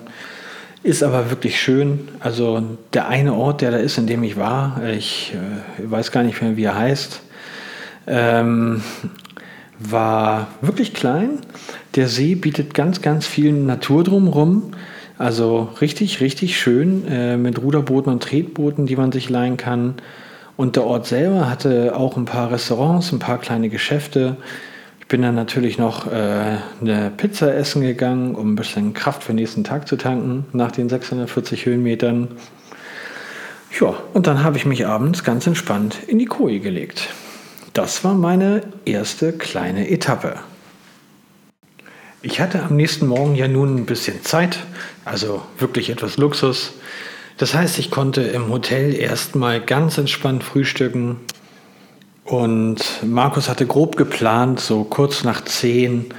Ist 0.83 1.01
aber 1.01 1.29
wirklich 1.29 1.57
schön. 1.57 2.09
Also 2.19 2.63
der 2.91 3.07
eine 3.07 3.33
Ort, 3.33 3.61
der 3.61 3.71
da 3.71 3.77
ist, 3.77 3.97
in 3.97 4.07
dem 4.07 4.23
ich 4.23 4.35
war, 4.35 4.81
ich 4.83 5.33
äh, 5.79 5.89
weiß 5.89 6.11
gar 6.11 6.23
nicht 6.23 6.41
mehr, 6.41 6.57
wie 6.57 6.65
er 6.65 6.75
heißt, 6.75 7.21
ähm, 8.07 8.83
war 9.79 10.47
wirklich 10.59 10.93
klein. 10.93 11.39
Der 11.95 12.09
See 12.09 12.35
bietet 12.35 12.73
ganz, 12.73 13.01
ganz 13.01 13.25
viel 13.25 13.53
Natur 13.53 14.03
drumherum. 14.03 14.71
Also 15.17 15.69
richtig, 15.79 16.19
richtig 16.19 16.59
schön 16.59 17.07
äh, 17.07 17.37
mit 17.37 17.61
Ruderbooten 17.61 18.11
und 18.11 18.21
Tretbooten, 18.21 18.85
die 18.85 18.97
man 18.97 19.13
sich 19.13 19.29
leihen 19.29 19.55
kann. 19.55 19.95
Und 20.59 20.75
der 20.75 20.83
Ort 20.83 21.07
selber 21.07 21.49
hatte 21.49 21.95
auch 21.95 22.17
ein 22.17 22.25
paar 22.25 22.51
Restaurants, 22.51 23.13
ein 23.13 23.19
paar 23.19 23.37
kleine 23.37 23.69
Geschäfte 23.69 24.35
bin 25.07 25.21
dann 25.21 25.33
natürlich 25.33 25.77
noch 25.77 26.05
äh, 26.11 26.57
eine 26.81 27.11
Pizza 27.15 27.55
essen 27.55 27.81
gegangen, 27.81 28.35
um 28.35 28.51
ein 28.51 28.55
bisschen 28.57 28.93
Kraft 28.93 29.23
für 29.23 29.31
den 29.31 29.37
nächsten 29.37 29.63
Tag 29.63 29.87
zu 29.87 29.95
tanken, 29.95 30.45
nach 30.51 30.73
den 30.73 30.89
640 30.89 31.65
Höhenmetern. 31.65 32.27
Ja, 33.79 33.95
und 34.13 34.27
dann 34.27 34.43
habe 34.43 34.57
ich 34.57 34.65
mich 34.65 34.85
abends 34.85 35.23
ganz 35.23 35.47
entspannt 35.47 35.95
in 36.07 36.19
die 36.19 36.25
Koje 36.25 36.59
gelegt. 36.59 37.07
Das 37.71 38.03
war 38.03 38.13
meine 38.13 38.63
erste 38.83 39.31
kleine 39.31 39.89
Etappe. 39.89 40.35
Ich 42.21 42.41
hatte 42.41 42.61
am 42.63 42.75
nächsten 42.75 43.07
Morgen 43.07 43.35
ja 43.35 43.47
nun 43.47 43.77
ein 43.77 43.85
bisschen 43.85 44.23
Zeit, 44.23 44.59
also 45.05 45.41
wirklich 45.57 45.89
etwas 45.89 46.17
Luxus. 46.17 46.73
Das 47.39 47.55
heißt, 47.55 47.79
ich 47.79 47.89
konnte 47.89 48.21
im 48.21 48.49
Hotel 48.49 48.93
erstmal 48.93 49.59
ganz 49.59 49.97
entspannt 49.97 50.43
frühstücken, 50.43 51.17
und 52.29 53.01
Markus 53.03 53.49
hatte 53.49 53.65
grob 53.65 53.97
geplant, 53.97 54.59
so 54.59 54.83
kurz 54.83 55.23
nach 55.23 55.43
zehn 55.45 56.13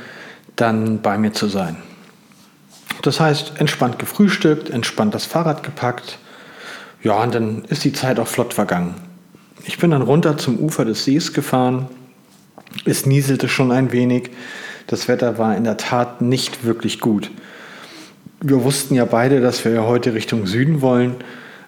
dann 0.56 1.00
bei 1.02 1.16
mir 1.16 1.32
zu 1.32 1.46
sein. 1.46 1.76
Das 3.02 3.20
heißt, 3.20 3.52
entspannt 3.58 4.00
gefrühstückt, 4.00 4.70
entspannt 4.70 5.14
das 5.14 5.24
Fahrrad 5.24 5.62
gepackt. 5.62 6.18
Ja, 7.04 7.22
und 7.22 7.32
dann 7.32 7.64
ist 7.66 7.84
die 7.84 7.92
Zeit 7.92 8.18
auch 8.18 8.26
flott 8.26 8.54
vergangen. 8.54 8.96
Ich 9.64 9.78
bin 9.78 9.92
dann 9.92 10.02
runter 10.02 10.36
zum 10.36 10.58
Ufer 10.58 10.84
des 10.84 11.04
Sees 11.04 11.32
gefahren. 11.32 11.88
Es 12.84 13.06
nieselte 13.06 13.48
schon 13.48 13.70
ein 13.70 13.92
wenig. 13.92 14.30
Das 14.88 15.06
Wetter 15.06 15.38
war 15.38 15.56
in 15.56 15.62
der 15.62 15.76
Tat 15.76 16.20
nicht 16.20 16.64
wirklich 16.64 16.98
gut. 16.98 17.30
Wir 18.40 18.64
wussten 18.64 18.94
ja 18.94 19.04
beide, 19.04 19.40
dass 19.40 19.64
wir 19.64 19.84
heute 19.84 20.14
Richtung 20.14 20.46
Süden 20.46 20.80
wollen. 20.80 21.16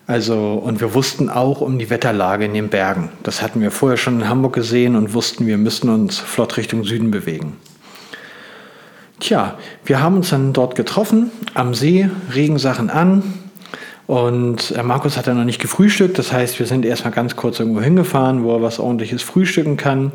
Also, 0.07 0.55
und 0.55 0.81
wir 0.81 0.95
wussten 0.95 1.29
auch 1.29 1.61
um 1.61 1.79
die 1.79 1.91
Wetterlage 1.91 2.45
in 2.45 2.55
den 2.55 2.69
Bergen. 2.69 3.11
Das 3.23 3.41
hatten 3.41 3.61
wir 3.61 3.71
vorher 3.71 3.97
schon 3.97 4.21
in 4.21 4.29
Hamburg 4.29 4.55
gesehen 4.55 4.97
und 4.97 5.15
wussten, 5.15 5.47
wir 5.47 5.59
müssen 5.59 5.89
uns 5.91 6.19
flott 6.19 6.57
Richtung 6.57 6.85
Süden 6.85 7.11
bewegen. 7.11 7.57
Tja, 9.21 9.57
wir 9.85 10.03
haben 10.03 10.17
uns 10.17 10.31
dann 10.31 10.53
dort 10.53 10.75
getroffen, 10.75 11.31
am 11.55 11.75
See, 11.75 12.11
Regensachen 12.35 12.91
an. 12.91 13.23
Und 14.09 14.73
äh, 14.73 14.83
Markus 14.83 15.17
hat 15.17 15.29
dann 15.29 15.39
noch 15.39 15.45
nicht 15.45 15.61
gefrühstückt. 15.61 16.19
Das 16.19 16.33
heißt, 16.33 16.59
wir 16.59 16.67
sind 16.67 16.85
erstmal 16.85 17.13
ganz 17.13 17.37
kurz 17.37 17.61
irgendwo 17.61 17.81
hingefahren, 17.81 18.43
wo 18.43 18.57
er 18.57 18.63
was 18.63 18.81
ordentliches 18.81 19.23
frühstücken 19.23 19.77
kann. 19.77 20.11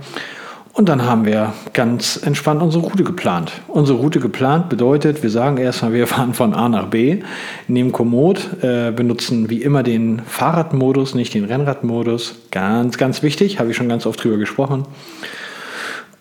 Und 0.77 0.89
dann 0.89 1.05
haben 1.05 1.25
wir 1.25 1.53
ganz 1.73 2.17
entspannt 2.23 2.61
unsere 2.61 2.83
Route 2.83 3.03
geplant. 3.03 3.51
Unsere 3.67 3.97
Route 3.97 4.19
geplant 4.19 4.69
bedeutet, 4.69 5.23
wir 5.23 5.31
sagen 5.31 5.57
erstmal, 5.57 5.91
wir 5.91 6.05
fahren 6.07 6.35
von 6.35 6.53
A 6.53 6.69
nach 6.69 6.85
B, 6.85 7.23
nehmen 7.67 7.91
Komoot, 7.91 8.61
äh, 8.61 8.91
benutzen 8.91 9.49
wie 9.49 9.63
immer 9.63 9.81
den 9.81 10.21
Fahrradmodus, 10.27 11.15
nicht 11.15 11.33
den 11.33 11.45
Rennradmodus. 11.45 12.35
Ganz, 12.51 12.99
ganz 12.99 13.23
wichtig, 13.23 13.59
habe 13.59 13.71
ich 13.71 13.75
schon 13.75 13.89
ganz 13.89 14.05
oft 14.05 14.23
drüber 14.23 14.37
gesprochen. 14.37 14.85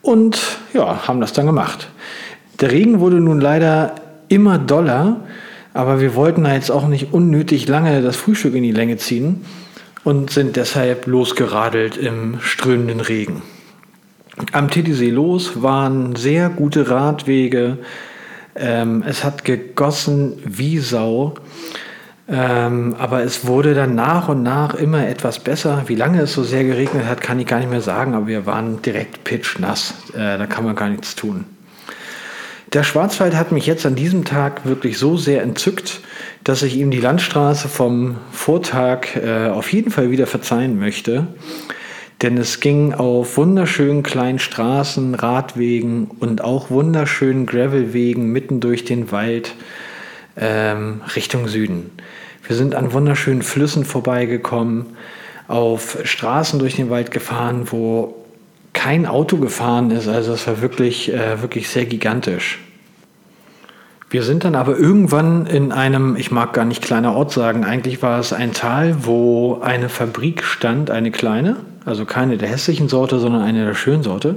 Und 0.00 0.40
ja, 0.72 1.06
haben 1.06 1.20
das 1.20 1.34
dann 1.34 1.44
gemacht. 1.44 1.90
Der 2.58 2.72
Regen 2.72 2.98
wurde 3.00 3.20
nun 3.20 3.42
leider 3.42 3.96
immer 4.28 4.56
doller, 4.56 5.20
aber 5.74 6.00
wir 6.00 6.14
wollten 6.14 6.44
da 6.44 6.54
jetzt 6.54 6.70
auch 6.70 6.88
nicht 6.88 7.12
unnötig 7.12 7.68
lange 7.68 8.00
das 8.00 8.16
Frühstück 8.16 8.54
in 8.54 8.62
die 8.62 8.72
Länge 8.72 8.96
ziehen 8.96 9.44
und 10.02 10.30
sind 10.30 10.56
deshalb 10.56 11.06
losgeradelt 11.06 11.98
im 11.98 12.38
strömenden 12.40 13.00
Regen. 13.00 13.42
Am 14.52 14.70
Titisee 14.70 15.10
los 15.10 15.62
waren 15.62 16.14
sehr 16.14 16.50
gute 16.50 16.90
Radwege. 16.90 17.78
Ähm, 18.54 19.02
es 19.06 19.24
hat 19.24 19.44
gegossen 19.44 20.34
wie 20.44 20.78
Sau. 20.78 21.34
Ähm, 22.28 22.96
aber 22.98 23.22
es 23.22 23.46
wurde 23.46 23.74
dann 23.74 23.94
nach 23.94 24.28
und 24.28 24.42
nach 24.42 24.74
immer 24.74 25.06
etwas 25.06 25.38
besser. 25.38 25.84
Wie 25.86 25.94
lange 25.94 26.22
es 26.22 26.32
so 26.32 26.42
sehr 26.42 26.64
geregnet 26.64 27.06
hat, 27.06 27.20
kann 27.20 27.38
ich 27.38 27.46
gar 27.46 27.58
nicht 27.60 27.70
mehr 27.70 27.80
sagen, 27.80 28.14
aber 28.14 28.26
wir 28.26 28.46
waren 28.46 28.82
direkt 28.82 29.24
pitchnass. 29.24 29.94
Äh, 30.12 30.36
da 30.36 30.46
kann 30.46 30.64
man 30.64 30.74
gar 30.74 30.88
nichts 30.88 31.14
tun. 31.14 31.44
Der 32.72 32.82
Schwarzwald 32.82 33.36
hat 33.36 33.52
mich 33.52 33.64
jetzt 33.64 33.86
an 33.86 33.94
diesem 33.94 34.24
Tag 34.24 34.66
wirklich 34.66 34.98
so 34.98 35.16
sehr 35.16 35.42
entzückt, 35.42 36.00
dass 36.42 36.62
ich 36.62 36.76
ihm 36.76 36.90
die 36.90 37.00
Landstraße 37.00 37.68
vom 37.68 38.16
Vortag 38.32 39.14
äh, 39.14 39.48
auf 39.48 39.72
jeden 39.72 39.92
Fall 39.92 40.10
wieder 40.10 40.26
verzeihen 40.26 40.78
möchte. 40.78 41.28
Denn 42.22 42.38
es 42.38 42.60
ging 42.60 42.94
auf 42.94 43.36
wunderschönen 43.36 44.02
kleinen 44.02 44.38
Straßen, 44.38 45.14
Radwegen 45.14 46.10
und 46.18 46.42
auch 46.42 46.70
wunderschönen 46.70 47.44
Gravelwegen 47.44 48.32
mitten 48.32 48.60
durch 48.60 48.84
den 48.86 49.12
Wald 49.12 49.54
ähm, 50.36 51.02
Richtung 51.14 51.46
Süden. 51.46 51.90
Wir 52.46 52.56
sind 52.56 52.74
an 52.74 52.92
wunderschönen 52.92 53.42
Flüssen 53.42 53.84
vorbeigekommen, 53.84 54.86
auf 55.46 55.98
Straßen 56.04 56.58
durch 56.58 56.76
den 56.76 56.88
Wald 56.88 57.10
gefahren, 57.10 57.66
wo 57.70 58.14
kein 58.72 59.06
Auto 59.06 59.36
gefahren 59.36 59.90
ist. 59.90 60.08
Also 60.08 60.32
es 60.32 60.46
war 60.46 60.62
wirklich, 60.62 61.12
äh, 61.12 61.42
wirklich 61.42 61.68
sehr 61.68 61.84
gigantisch. 61.84 62.60
Wir 64.08 64.22
sind 64.22 64.44
dann 64.44 64.54
aber 64.54 64.78
irgendwann 64.78 65.46
in 65.46 65.72
einem, 65.72 66.16
ich 66.16 66.30
mag 66.30 66.52
gar 66.52 66.64
nicht 66.64 66.82
kleiner 66.82 67.14
Ort 67.14 67.32
sagen, 67.32 67.64
eigentlich 67.64 68.02
war 68.02 68.20
es 68.20 68.32
ein 68.32 68.52
Tal, 68.52 69.04
wo 69.04 69.60
eine 69.60 69.88
Fabrik 69.88 70.44
stand, 70.44 70.90
eine 70.90 71.10
kleine, 71.10 71.56
also 71.86 72.04
keine 72.04 72.36
der 72.36 72.48
hässlichen 72.48 72.88
Sorte, 72.88 73.18
sondern 73.18 73.42
eine 73.42 73.64
der 73.64 73.74
schönen 73.74 74.02
Sorte. 74.02 74.36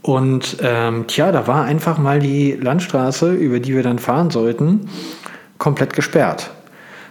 Und 0.00 0.56
ähm, 0.60 1.06
tja, 1.06 1.30
da 1.30 1.46
war 1.46 1.64
einfach 1.64 1.98
mal 1.98 2.18
die 2.18 2.52
Landstraße, 2.52 3.32
über 3.32 3.60
die 3.60 3.74
wir 3.74 3.84
dann 3.84 4.00
fahren 4.00 4.30
sollten, 4.30 4.88
komplett 5.58 5.92
gesperrt. 5.92 6.50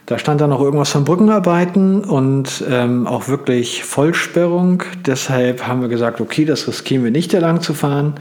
Da 0.08 0.18
stand 0.18 0.42
dann 0.42 0.50
noch 0.50 0.60
irgendwas 0.60 0.90
von 0.90 1.06
Brückenarbeiten 1.06 2.04
und 2.04 2.66
ähm, 2.70 3.08
auch 3.08 3.30
wirklich 3.30 3.86
Vollsperrung. 3.86 4.84
Deshalb 5.06 5.68
haben 5.68 5.82
wir 5.82 5.88
gesagt, 5.88 6.20
okay, 6.20 6.44
das 6.44 6.68
riskieren 6.68 7.04
wir 7.06 7.12
nicht, 7.12 7.34
da 7.34 7.40
lang 7.40 7.62
zu 7.62 7.74
fahren. 7.74 8.16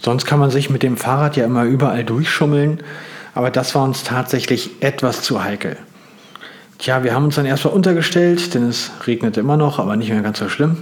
Sonst 0.00 0.26
kann 0.26 0.38
man 0.38 0.50
sich 0.50 0.70
mit 0.70 0.84
dem 0.84 0.96
Fahrrad 0.96 1.36
ja 1.36 1.44
immer 1.44 1.64
überall 1.64 2.04
durchschummeln. 2.04 2.82
Aber 3.34 3.50
das 3.50 3.74
war 3.74 3.82
uns 3.82 4.04
tatsächlich 4.04 4.82
etwas 4.82 5.22
zu 5.22 5.42
heikel. 5.42 5.76
Tja, 6.82 7.04
wir 7.04 7.14
haben 7.14 7.26
uns 7.26 7.36
dann 7.36 7.46
erstmal 7.46 7.74
untergestellt, 7.74 8.54
denn 8.54 8.68
es 8.68 8.90
regnete 9.06 9.38
immer 9.38 9.56
noch, 9.56 9.78
aber 9.78 9.94
nicht 9.94 10.10
mehr 10.10 10.20
ganz 10.20 10.40
so 10.40 10.48
schlimm. 10.48 10.78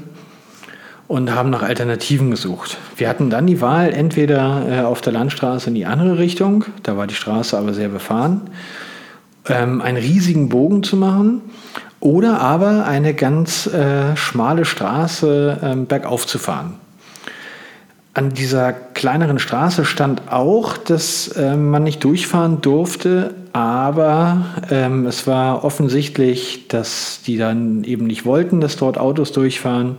Und 1.09 1.35
haben 1.35 1.51
nach 1.51 1.61
Alternativen 1.61 2.31
gesucht. 2.31 2.79
Wir 2.97 3.07
hatten 3.07 3.29
dann 3.29 3.47
die 3.47 3.61
Wahl, 3.61 3.93
entweder 3.93 4.65
äh, 4.67 4.81
auf 4.81 5.03
der 5.03 5.13
Landstraße 5.13 5.69
in 5.69 5.75
die 5.75 5.85
andere 5.85 6.17
Richtung, 6.17 6.65
da 6.85 6.97
war 6.97 7.07
die 7.07 7.15
Straße 7.15 7.59
aber 7.59 7.75
sehr 7.75 7.91
befahren, 7.91 8.49
ähm, 9.47 9.83
einen 9.83 9.99
riesigen 9.99 10.49
Bogen 10.49 10.83
zu 10.83 10.97
machen 10.97 11.43
oder 12.01 12.41
aber 12.41 12.87
eine 12.87 13.13
ganz 13.13 13.67
äh, 13.67 14.17
schmale 14.17 14.65
Straße 14.65 15.59
ähm, 15.63 15.85
bergauf 15.85 16.27
zu 16.27 16.39
fahren. 16.39 16.77
An 18.15 18.31
dieser 18.31 18.73
kleineren 18.73 19.39
Straße 19.39 19.85
stand 19.85 20.33
auch, 20.33 20.79
dass 20.79 21.29
äh, 21.29 21.57
man 21.57 21.83
nicht 21.83 22.03
durchfahren 22.03 22.63
durfte, 22.63 23.35
aber 23.53 24.45
ähm, 24.71 25.07
es 25.07 25.27
war 25.27 25.65
offensichtlich, 25.65 26.69
dass 26.69 27.23
die 27.27 27.37
dann 27.37 27.85
eben 27.85 28.07
nicht 28.07 28.25
wollten, 28.25 28.61
dass 28.61 28.77
dort 28.77 28.99
Autos 28.99 29.33
durchfahren 29.33 29.97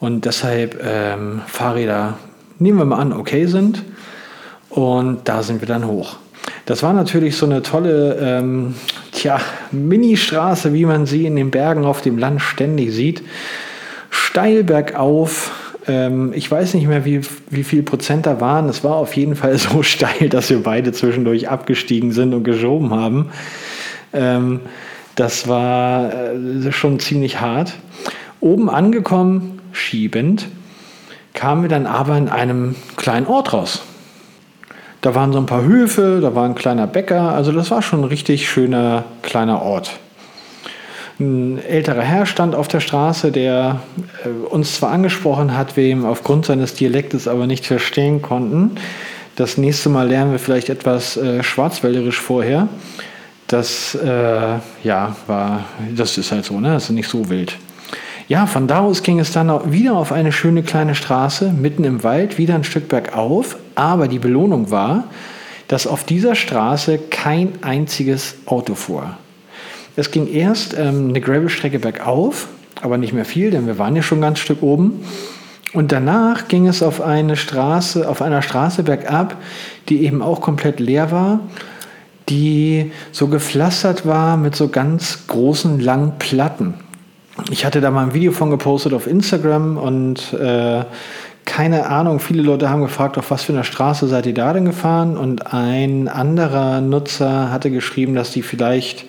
und 0.00 0.24
deshalb 0.24 0.82
ähm, 0.84 1.42
Fahrräder, 1.46 2.18
nehmen 2.58 2.78
wir 2.78 2.84
mal 2.84 2.98
an, 2.98 3.12
okay 3.12 3.46
sind. 3.46 3.82
Und 4.68 5.28
da 5.28 5.42
sind 5.42 5.60
wir 5.60 5.68
dann 5.68 5.86
hoch. 5.86 6.16
Das 6.64 6.82
war 6.82 6.92
natürlich 6.92 7.36
so 7.36 7.46
eine 7.46 7.62
tolle, 7.62 8.16
ähm, 8.20 8.74
tja, 9.12 9.38
Mini-Straße, 9.70 10.72
wie 10.72 10.86
man 10.86 11.06
sie 11.06 11.26
in 11.26 11.36
den 11.36 11.50
Bergen 11.50 11.84
auf 11.84 12.00
dem 12.00 12.18
Land 12.18 12.40
ständig 12.40 12.92
sieht. 12.92 13.22
Steil 14.10 14.64
bergauf. 14.64 15.50
Ähm, 15.86 16.32
ich 16.34 16.50
weiß 16.50 16.74
nicht 16.74 16.86
mehr, 16.86 17.04
wie, 17.04 17.20
wie 17.50 17.64
viel 17.64 17.82
Prozent 17.82 18.26
da 18.26 18.40
waren. 18.40 18.68
Es 18.68 18.84
war 18.84 18.96
auf 18.96 19.16
jeden 19.16 19.36
Fall 19.36 19.56
so 19.58 19.82
steil, 19.82 20.28
dass 20.28 20.50
wir 20.50 20.62
beide 20.62 20.92
zwischendurch 20.92 21.48
abgestiegen 21.48 22.12
sind 22.12 22.34
und 22.34 22.44
geschoben 22.44 22.92
haben. 22.92 23.30
Ähm, 24.12 24.60
das 25.14 25.48
war 25.48 26.12
äh, 26.12 26.72
schon 26.72 26.98
ziemlich 27.00 27.40
hart. 27.40 27.74
Oben 28.40 28.70
angekommen, 28.70 29.60
schiebend, 29.72 30.48
kamen 31.34 31.62
wir 31.62 31.68
dann 31.68 31.86
aber 31.86 32.16
in 32.16 32.28
einem 32.28 32.74
kleinen 32.96 33.26
Ort 33.26 33.52
raus. 33.52 33.82
Da 35.00 35.14
waren 35.14 35.32
so 35.32 35.38
ein 35.38 35.46
paar 35.46 35.64
Höfe, 35.64 36.20
da 36.22 36.34
war 36.34 36.44
ein 36.44 36.54
kleiner 36.54 36.86
Bäcker, 36.86 37.32
also 37.32 37.50
das 37.52 37.70
war 37.70 37.82
schon 37.82 38.00
ein 38.00 38.04
richtig 38.04 38.48
schöner 38.48 39.04
kleiner 39.22 39.62
Ort. 39.62 39.98
Ein 41.22 41.62
älterer 41.64 42.02
Herr 42.02 42.26
stand 42.26 42.56
auf 42.56 42.66
der 42.66 42.80
Straße, 42.80 43.30
der 43.30 43.80
äh, 44.24 44.28
uns 44.28 44.74
zwar 44.74 44.90
angesprochen 44.90 45.56
hat, 45.56 45.76
wir 45.76 45.84
ihm 45.84 46.04
aufgrund 46.04 46.46
seines 46.46 46.74
Dialektes 46.74 47.28
aber 47.28 47.46
nicht 47.46 47.64
verstehen 47.64 48.22
konnten. 48.22 48.72
Das 49.36 49.56
nächste 49.56 49.88
Mal 49.88 50.08
lernen 50.08 50.32
wir 50.32 50.40
vielleicht 50.40 50.68
etwas 50.68 51.16
äh, 51.16 51.44
schwarzwälderisch 51.44 52.20
vorher. 52.20 52.66
Das 53.46 53.94
äh, 53.94 54.58
ja, 54.82 55.14
war, 55.28 55.64
das 55.94 56.18
ist 56.18 56.32
halt 56.32 56.44
so, 56.44 56.58
ne? 56.58 56.72
Das 56.72 56.84
ist 56.84 56.90
nicht 56.90 57.08
so 57.08 57.30
wild. 57.30 57.56
Ja, 58.26 58.46
von 58.46 58.66
da 58.66 58.80
aus 58.80 59.04
ging 59.04 59.20
es 59.20 59.30
dann 59.30 59.72
wieder 59.72 59.96
auf 59.96 60.10
eine 60.10 60.32
schöne 60.32 60.64
kleine 60.64 60.96
Straße 60.96 61.52
mitten 61.52 61.84
im 61.84 62.02
Wald, 62.02 62.36
wieder 62.36 62.56
ein 62.56 62.64
Stück 62.64 62.88
bergauf. 62.88 63.56
Aber 63.76 64.08
die 64.08 64.18
Belohnung 64.18 64.72
war, 64.72 65.04
dass 65.68 65.86
auf 65.86 66.02
dieser 66.02 66.34
Straße 66.34 66.98
kein 67.10 67.62
einziges 67.62 68.34
Auto 68.46 68.74
fuhr. 68.74 69.16
Es 69.96 70.10
ging 70.10 70.26
erst 70.26 70.76
ähm, 70.76 71.10
eine 71.10 71.20
Gravelstrecke 71.20 71.78
bergauf, 71.78 72.48
aber 72.80 72.98
nicht 72.98 73.12
mehr 73.12 73.24
viel, 73.24 73.50
denn 73.50 73.66
wir 73.66 73.78
waren 73.78 73.94
ja 73.94 74.02
schon 74.02 74.18
ein 74.18 74.22
ganz 74.22 74.38
Stück 74.38 74.62
oben. 74.62 75.04
Und 75.72 75.92
danach 75.92 76.48
ging 76.48 76.66
es 76.66 76.82
auf 76.82 77.00
eine 77.00 77.36
Straße, 77.36 78.08
auf 78.08 78.20
einer 78.20 78.42
Straße 78.42 78.82
bergab, 78.82 79.36
die 79.88 80.04
eben 80.04 80.22
auch 80.22 80.40
komplett 80.40 80.80
leer 80.80 81.10
war, 81.10 81.40
die 82.28 82.92
so 83.10 83.28
gepflastert 83.28 84.06
war 84.06 84.36
mit 84.36 84.54
so 84.54 84.68
ganz 84.68 85.26
großen 85.28 85.80
langen 85.80 86.18
Platten. 86.18 86.74
Ich 87.50 87.64
hatte 87.64 87.80
da 87.80 87.90
mal 87.90 88.04
ein 88.06 88.14
Video 88.14 88.32
von 88.32 88.50
gepostet 88.50 88.92
auf 88.92 89.06
Instagram 89.06 89.78
und 89.78 90.34
äh, 90.34 90.84
keine 91.44 91.86
Ahnung, 91.86 92.20
viele 92.20 92.42
Leute 92.42 92.70
haben 92.70 92.82
gefragt, 92.82 93.18
auf 93.18 93.30
was 93.30 93.42
für 93.42 93.52
einer 93.52 93.64
Straße 93.64 94.06
seid 94.06 94.26
ihr 94.26 94.34
da 94.34 94.52
denn 94.52 94.64
gefahren? 94.64 95.16
Und 95.16 95.52
ein 95.52 96.08
anderer 96.08 96.80
Nutzer 96.80 97.50
hatte 97.50 97.70
geschrieben, 97.70 98.14
dass 98.14 98.30
die 98.30 98.42
vielleicht 98.42 99.06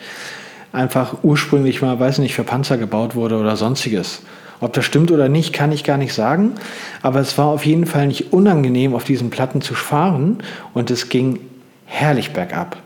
einfach 0.74 1.16
ursprünglich 1.24 1.82
mal, 1.82 1.98
weiß 1.98 2.18
nicht, 2.18 2.36
für 2.36 2.44
Panzer 2.44 2.78
gebaut 2.78 3.16
wurde 3.16 3.38
oder 3.38 3.56
sonstiges. 3.56 4.24
Ob 4.60 4.74
das 4.74 4.86
stimmt 4.86 5.12
oder 5.12 5.30
nicht, 5.30 5.54
kann 5.54 5.72
ich 5.72 5.84
gar 5.84 5.98
nicht 5.98 6.14
sagen. 6.14 6.54
Aber 7.02 7.20
es 7.20 7.38
war 7.38 7.48
auf 7.48 7.66
jeden 7.66 7.86
Fall 7.86 8.08
nicht 8.08 8.34
unangenehm, 8.34 8.96
auf 8.96 9.04
diesen 9.04 9.30
Platten 9.30 9.62
zu 9.62 9.76
fahren 9.76 10.40
und 10.74 10.92
es 10.92 11.10
ging 11.10 11.40
herrlich 11.86 12.34
bergab. 12.34 12.78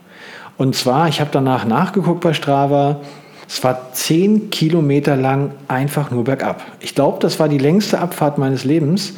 Und 0.57 0.75
zwar, 0.75 1.07
ich 1.07 1.21
habe 1.21 1.29
danach 1.31 1.65
nachgeguckt 1.65 2.21
bei 2.21 2.33
Strava, 2.33 3.01
es 3.47 3.63
war 3.63 3.93
zehn 3.93 4.49
Kilometer 4.49 5.15
lang 5.15 5.51
einfach 5.67 6.11
nur 6.11 6.25
bergab. 6.25 6.63
Ich 6.81 6.95
glaube, 6.95 7.19
das 7.21 7.39
war 7.39 7.47
die 7.47 7.59
längste 7.59 7.99
Abfahrt 7.99 8.37
meines 8.37 8.65
Lebens. 8.65 9.13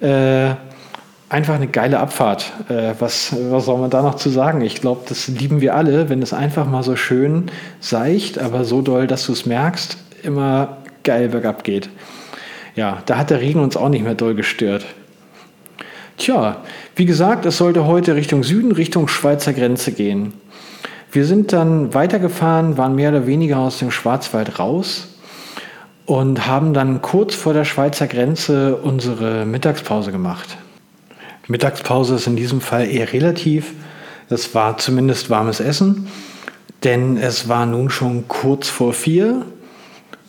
Äh, 0.00 0.54
einfach 1.32 1.54
eine 1.54 1.66
geile 1.66 1.98
Abfahrt. 1.98 2.52
Äh, 2.68 2.94
was, 2.98 3.34
was 3.50 3.64
soll 3.64 3.78
man 3.78 3.90
da 3.90 4.02
noch 4.02 4.16
zu 4.16 4.28
sagen? 4.28 4.60
Ich 4.60 4.80
glaube, 4.80 5.00
das 5.08 5.28
lieben 5.28 5.60
wir 5.60 5.74
alle, 5.74 6.10
wenn 6.10 6.20
es 6.20 6.34
einfach 6.34 6.66
mal 6.66 6.82
so 6.82 6.94
schön 6.94 7.50
seicht, 7.80 8.38
aber 8.38 8.64
so 8.64 8.82
doll, 8.82 9.06
dass 9.06 9.26
du 9.26 9.32
es 9.32 9.46
merkst, 9.46 9.96
immer 10.22 10.76
geil 11.04 11.30
bergab 11.30 11.64
geht. 11.64 11.88
Ja, 12.76 13.02
da 13.06 13.16
hat 13.16 13.30
der 13.30 13.40
Regen 13.40 13.60
uns 13.60 13.76
auch 13.76 13.88
nicht 13.88 14.04
mehr 14.04 14.14
doll 14.14 14.34
gestört. 14.34 14.84
Tja, 16.18 16.58
wie 16.96 17.06
gesagt, 17.06 17.46
es 17.46 17.56
sollte 17.56 17.86
heute 17.86 18.14
Richtung 18.14 18.44
Süden, 18.44 18.72
Richtung 18.72 19.08
Schweizer 19.08 19.54
Grenze 19.54 19.92
gehen. 19.92 20.34
Wir 21.10 21.24
sind 21.24 21.52
dann 21.52 21.94
weitergefahren, 21.94 22.76
waren 22.76 22.94
mehr 22.94 23.10
oder 23.10 23.26
weniger 23.26 23.58
aus 23.58 23.78
dem 23.78 23.90
Schwarzwald 23.90 24.58
raus 24.58 25.08
und 26.04 26.46
haben 26.46 26.74
dann 26.74 27.00
kurz 27.00 27.34
vor 27.34 27.54
der 27.54 27.64
Schweizer 27.64 28.06
Grenze 28.06 28.76
unsere 28.76 29.46
Mittagspause 29.46 30.12
gemacht. 30.12 30.58
Mittagspause 31.52 32.16
ist 32.16 32.26
in 32.26 32.34
diesem 32.34 32.60
Fall 32.60 32.88
eher 32.88 33.12
relativ. 33.12 33.72
Das 34.28 34.54
war 34.54 34.78
zumindest 34.78 35.30
warmes 35.30 35.60
Essen, 35.60 36.08
denn 36.82 37.18
es 37.18 37.48
war 37.48 37.66
nun 37.66 37.90
schon 37.90 38.26
kurz 38.26 38.68
vor 38.68 38.94
vier 38.94 39.44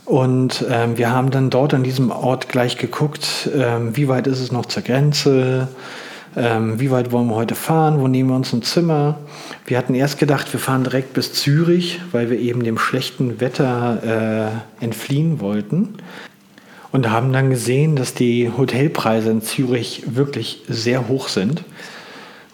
und 0.06 0.66
ähm, 0.70 0.98
wir 0.98 1.12
haben 1.12 1.32
dann 1.32 1.50
dort 1.50 1.74
an 1.74 1.84
diesem 1.84 2.12
Ort 2.12 2.50
gleich 2.50 2.78
geguckt, 2.78 3.50
ähm, 3.56 3.96
wie 3.96 4.10
weit 4.10 4.28
ist 4.28 4.42
es 4.42 4.52
noch 4.52 4.66
zur 4.66 4.84
Grenze, 4.84 5.70
ähm, 6.36 6.80
wie 6.80 6.92
weit 6.92 7.14
wollen 7.14 7.28
wir 7.28 7.36
heute 7.36 7.56
fahren, 7.56 8.02
wo 8.02 8.10
nehmen 8.10 8.30
wir 8.30 8.36
uns 8.36 8.52
ein 8.52 8.62
Zimmer. 8.62 9.20
Wir 9.66 9.78
hatten 9.78 9.96
erst 9.96 10.20
gedacht, 10.20 10.52
wir 10.52 10.60
fahren 10.60 10.84
direkt 10.84 11.14
bis 11.14 11.32
Zürich, 11.32 12.02
weil 12.12 12.30
wir 12.30 12.38
eben 12.38 12.64
dem 12.64 12.78
schlechten 12.78 13.40
Wetter 13.40 14.52
äh, 14.82 14.84
entfliehen 14.84 15.40
wollten. 15.40 15.96
Und 16.94 17.10
haben 17.10 17.34
dann 17.34 17.50
gesehen, 17.50 17.98
dass 17.98 18.14
die 18.14 18.50
Hotelpreise 18.56 19.30
in 19.32 19.42
Zürich 19.42 20.04
wirklich 20.16 20.62
sehr 20.70 21.10
hoch 21.10 21.28
sind 21.28 21.66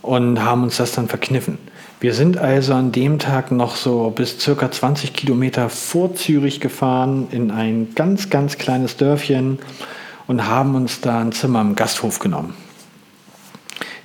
und 0.02 0.42
haben 0.42 0.64
uns 0.64 0.78
das 0.78 0.94
dann 0.94 1.08
verkniffen. 1.08 1.60
Wir 2.00 2.14
sind 2.14 2.38
also 2.38 2.74
an 2.74 2.94
dem 2.94 3.20
Tag 3.20 3.52
noch 3.52 3.76
so 3.76 4.10
bis 4.10 4.40
circa 4.40 4.72
20 4.72 5.12
Kilometer 5.12 5.68
vor 5.68 6.16
Zürich 6.16 6.62
gefahren 6.62 7.28
in 7.32 7.52
ein 7.52 7.90
ganz, 7.94 8.30
ganz 8.30 8.58
kleines 8.58 8.96
Dörfchen 8.96 9.60
und 10.26 10.48
haben 10.48 10.76
uns 10.76 11.02
da 11.02 11.20
ein 11.20 11.34
Zimmer 11.34 11.60
im 11.60 11.76
Gasthof 11.76 12.20
genommen. 12.20 12.54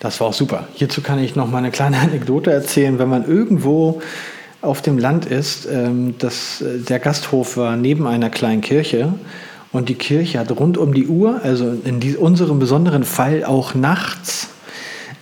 Das 0.01 0.21
war 0.21 0.27
auch 0.27 0.35
super. 0.35 0.67
Hierzu 0.75 1.01
kann 1.01 1.21
ich 1.21 1.37
noch 1.37 1.49
mal 1.49 1.59
eine 1.59 1.71
kleine 1.71 1.99
Anekdote 2.01 2.51
erzählen. 2.51 2.99
Wenn 2.99 3.09
man 3.09 3.25
irgendwo 3.25 4.03
auf 4.61 4.83
dem 4.83 4.99
Land 4.99 5.27
ist, 5.27 5.67
ähm, 5.67 6.17
das, 6.19 6.61
äh, 6.63 6.81
der 6.81 6.99
Gasthof 6.99 7.57
war 7.57 7.77
neben 7.77 8.09
einer 8.09 8.31
kleinen 8.31 8.61
Kirche 8.61 9.15
und 9.75 9.89
die 9.89 9.97
Kirche 9.97 10.39
hat 10.39 10.53
rund 10.53 10.79
um 10.79 10.95
die 10.95 11.09
Uhr, 11.09 11.41
also 11.43 11.77
in 11.85 12.17
unserem 12.17 12.61
besonderen 12.61 13.03
Fall 13.03 13.45
auch 13.45 13.75
nachts, 13.75 14.51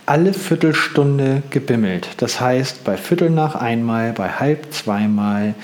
alle 0.05 0.31
Viertelstunde 0.31 1.41
gebimmelt. 1.49 2.09
Das 2.17 2.39
heißt, 2.39 2.83
bei 2.83 2.95
Viertel 2.95 3.31
nach 3.31 3.55
einmal, 3.55 4.13
bei 4.13 4.29
halb 4.29 4.71
zweimal, 4.71 5.55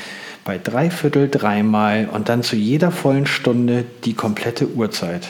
bei 0.43 0.58
Dreiviertel 0.58 1.30
dreimal 1.30 2.10
und 2.12 2.30
dann 2.30 2.41
zu 2.41 2.56
jeder 2.56 2.89
vollen 2.89 3.28
Stunde 3.28 3.86
die 4.06 4.15
komplette 4.15 4.67
Uhrzeit. 4.67 5.28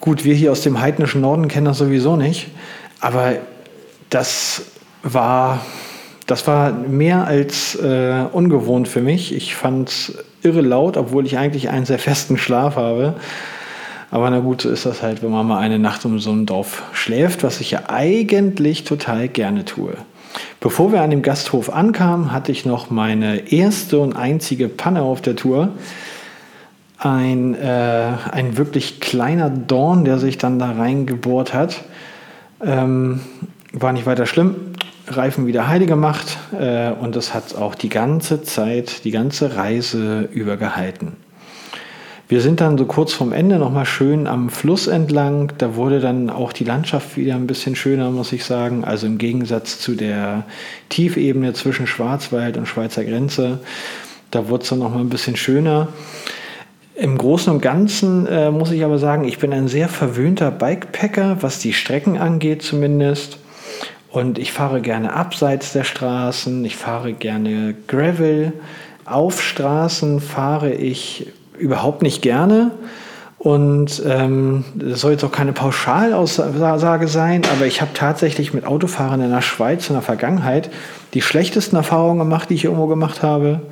Gut, 0.00 0.24
wir 0.24 0.34
hier 0.34 0.52
aus 0.52 0.60
dem 0.60 0.80
heidnischen 0.80 1.20
Norden 1.20 1.48
kennen 1.48 1.66
das 1.66 1.78
sowieso 1.78 2.14
nicht, 2.14 2.46
aber 3.00 3.38
das 4.08 4.66
war, 5.02 5.66
das 6.28 6.46
war 6.46 6.70
mehr 6.70 7.26
als 7.26 7.74
äh, 7.74 8.24
ungewohnt 8.30 8.86
für 8.86 9.00
mich. 9.00 9.34
Ich 9.34 9.56
fand 9.56 9.88
es 9.88 10.24
irre 10.42 10.60
laut, 10.60 10.96
obwohl 10.96 11.26
ich 11.26 11.38
eigentlich 11.38 11.70
einen 11.70 11.86
sehr 11.86 11.98
festen 11.98 12.38
Schlaf 12.38 12.76
habe. 12.76 13.14
Aber 14.10 14.28
na 14.28 14.40
gut, 14.40 14.62
so 14.62 14.70
ist 14.70 14.84
das 14.84 15.02
halt, 15.02 15.22
wenn 15.22 15.30
man 15.30 15.46
mal 15.46 15.58
eine 15.58 15.78
Nacht 15.78 16.04
um 16.04 16.18
so 16.18 16.32
ein 16.32 16.44
Dorf 16.44 16.82
schläft, 16.92 17.42
was 17.42 17.60
ich 17.60 17.70
ja 17.70 17.84
eigentlich 17.88 18.84
total 18.84 19.28
gerne 19.28 19.64
tue. 19.64 19.94
Bevor 20.60 20.92
wir 20.92 21.02
an 21.02 21.10
dem 21.10 21.22
Gasthof 21.22 21.72
ankamen, 21.72 22.32
hatte 22.32 22.52
ich 22.52 22.66
noch 22.66 22.90
meine 22.90 23.52
erste 23.52 23.98
und 23.98 24.14
einzige 24.14 24.68
Panne 24.68 25.02
auf 25.02 25.22
der 25.22 25.36
Tour 25.36 25.70
ein, 26.98 27.54
äh, 27.54 28.12
ein 28.30 28.56
wirklich 28.56 29.00
kleiner 29.00 29.50
Dorn, 29.50 30.04
der 30.04 30.18
sich 30.18 30.38
dann 30.38 30.58
da 30.58 30.72
reingebohrt 30.72 31.52
hat. 31.52 31.82
Ähm, 32.64 33.20
war 33.72 33.92
nicht 33.92 34.06
weiter 34.06 34.26
schlimm. 34.26 34.71
Reifen 35.08 35.46
wieder 35.46 35.68
heile 35.68 35.86
gemacht 35.86 36.38
äh, 36.58 36.92
und 36.92 37.16
das 37.16 37.34
hat 37.34 37.54
auch 37.56 37.74
die 37.74 37.88
ganze 37.88 38.42
Zeit, 38.42 39.04
die 39.04 39.10
ganze 39.10 39.56
Reise 39.56 40.28
über 40.32 40.56
gehalten. 40.56 41.16
Wir 42.28 42.40
sind 42.40 42.62
dann 42.62 42.78
so 42.78 42.86
kurz 42.86 43.12
vorm 43.12 43.32
Ende 43.32 43.58
nochmal 43.58 43.84
schön 43.84 44.26
am 44.26 44.48
Fluss 44.48 44.86
entlang. 44.86 45.52
Da 45.58 45.76
wurde 45.76 46.00
dann 46.00 46.30
auch 46.30 46.54
die 46.54 46.64
Landschaft 46.64 47.18
wieder 47.18 47.34
ein 47.34 47.46
bisschen 47.46 47.76
schöner, 47.76 48.10
muss 48.10 48.32
ich 48.32 48.46
sagen. 48.46 48.84
Also 48.84 49.06
im 49.06 49.18
Gegensatz 49.18 49.78
zu 49.78 49.94
der 49.94 50.44
Tiefebene 50.88 51.52
zwischen 51.52 51.86
Schwarzwald 51.86 52.56
und 52.56 52.66
Schweizer 52.66 53.04
Grenze. 53.04 53.58
Da 54.30 54.48
wurde 54.48 54.62
es 54.62 54.70
dann 54.70 54.78
nochmal 54.78 55.00
ein 55.00 55.10
bisschen 55.10 55.36
schöner. 55.36 55.88
Im 56.94 57.18
Großen 57.18 57.52
und 57.52 57.60
Ganzen 57.60 58.26
äh, 58.26 58.50
muss 58.50 58.70
ich 58.70 58.82
aber 58.82 58.98
sagen, 58.98 59.24
ich 59.24 59.38
bin 59.38 59.52
ein 59.52 59.68
sehr 59.68 59.90
verwöhnter 59.90 60.50
Bikepacker, 60.50 61.38
was 61.42 61.58
die 61.58 61.74
Strecken 61.74 62.16
angeht 62.16 62.62
zumindest. 62.62 63.38
Und 64.12 64.38
ich 64.38 64.52
fahre 64.52 64.82
gerne 64.82 65.14
abseits 65.14 65.72
der 65.72 65.84
Straßen, 65.84 66.62
ich 66.66 66.76
fahre 66.76 67.14
gerne 67.14 67.74
Gravel. 67.86 68.52
Auf 69.06 69.42
Straßen 69.42 70.20
fahre 70.20 70.74
ich 70.74 71.28
überhaupt 71.58 72.02
nicht 72.02 72.20
gerne. 72.20 72.72
Und 73.38 74.02
ähm, 74.06 74.64
das 74.74 75.00
soll 75.00 75.12
jetzt 75.12 75.24
auch 75.24 75.32
keine 75.32 75.52
Pauschalaussage 75.52 77.08
sein, 77.08 77.42
aber 77.56 77.66
ich 77.66 77.80
habe 77.80 77.90
tatsächlich 77.94 78.52
mit 78.52 78.66
Autofahrern 78.66 79.22
in 79.22 79.30
der 79.30 79.40
Schweiz 79.40 79.88
in 79.88 79.94
der 79.94 80.02
Vergangenheit 80.02 80.70
die 81.14 81.22
schlechtesten 81.22 81.74
Erfahrungen 81.74 82.18
gemacht, 82.18 82.50
die 82.50 82.54
ich 82.54 82.64
irgendwo 82.64 82.86
gemacht 82.86 83.22
habe. 83.22 83.62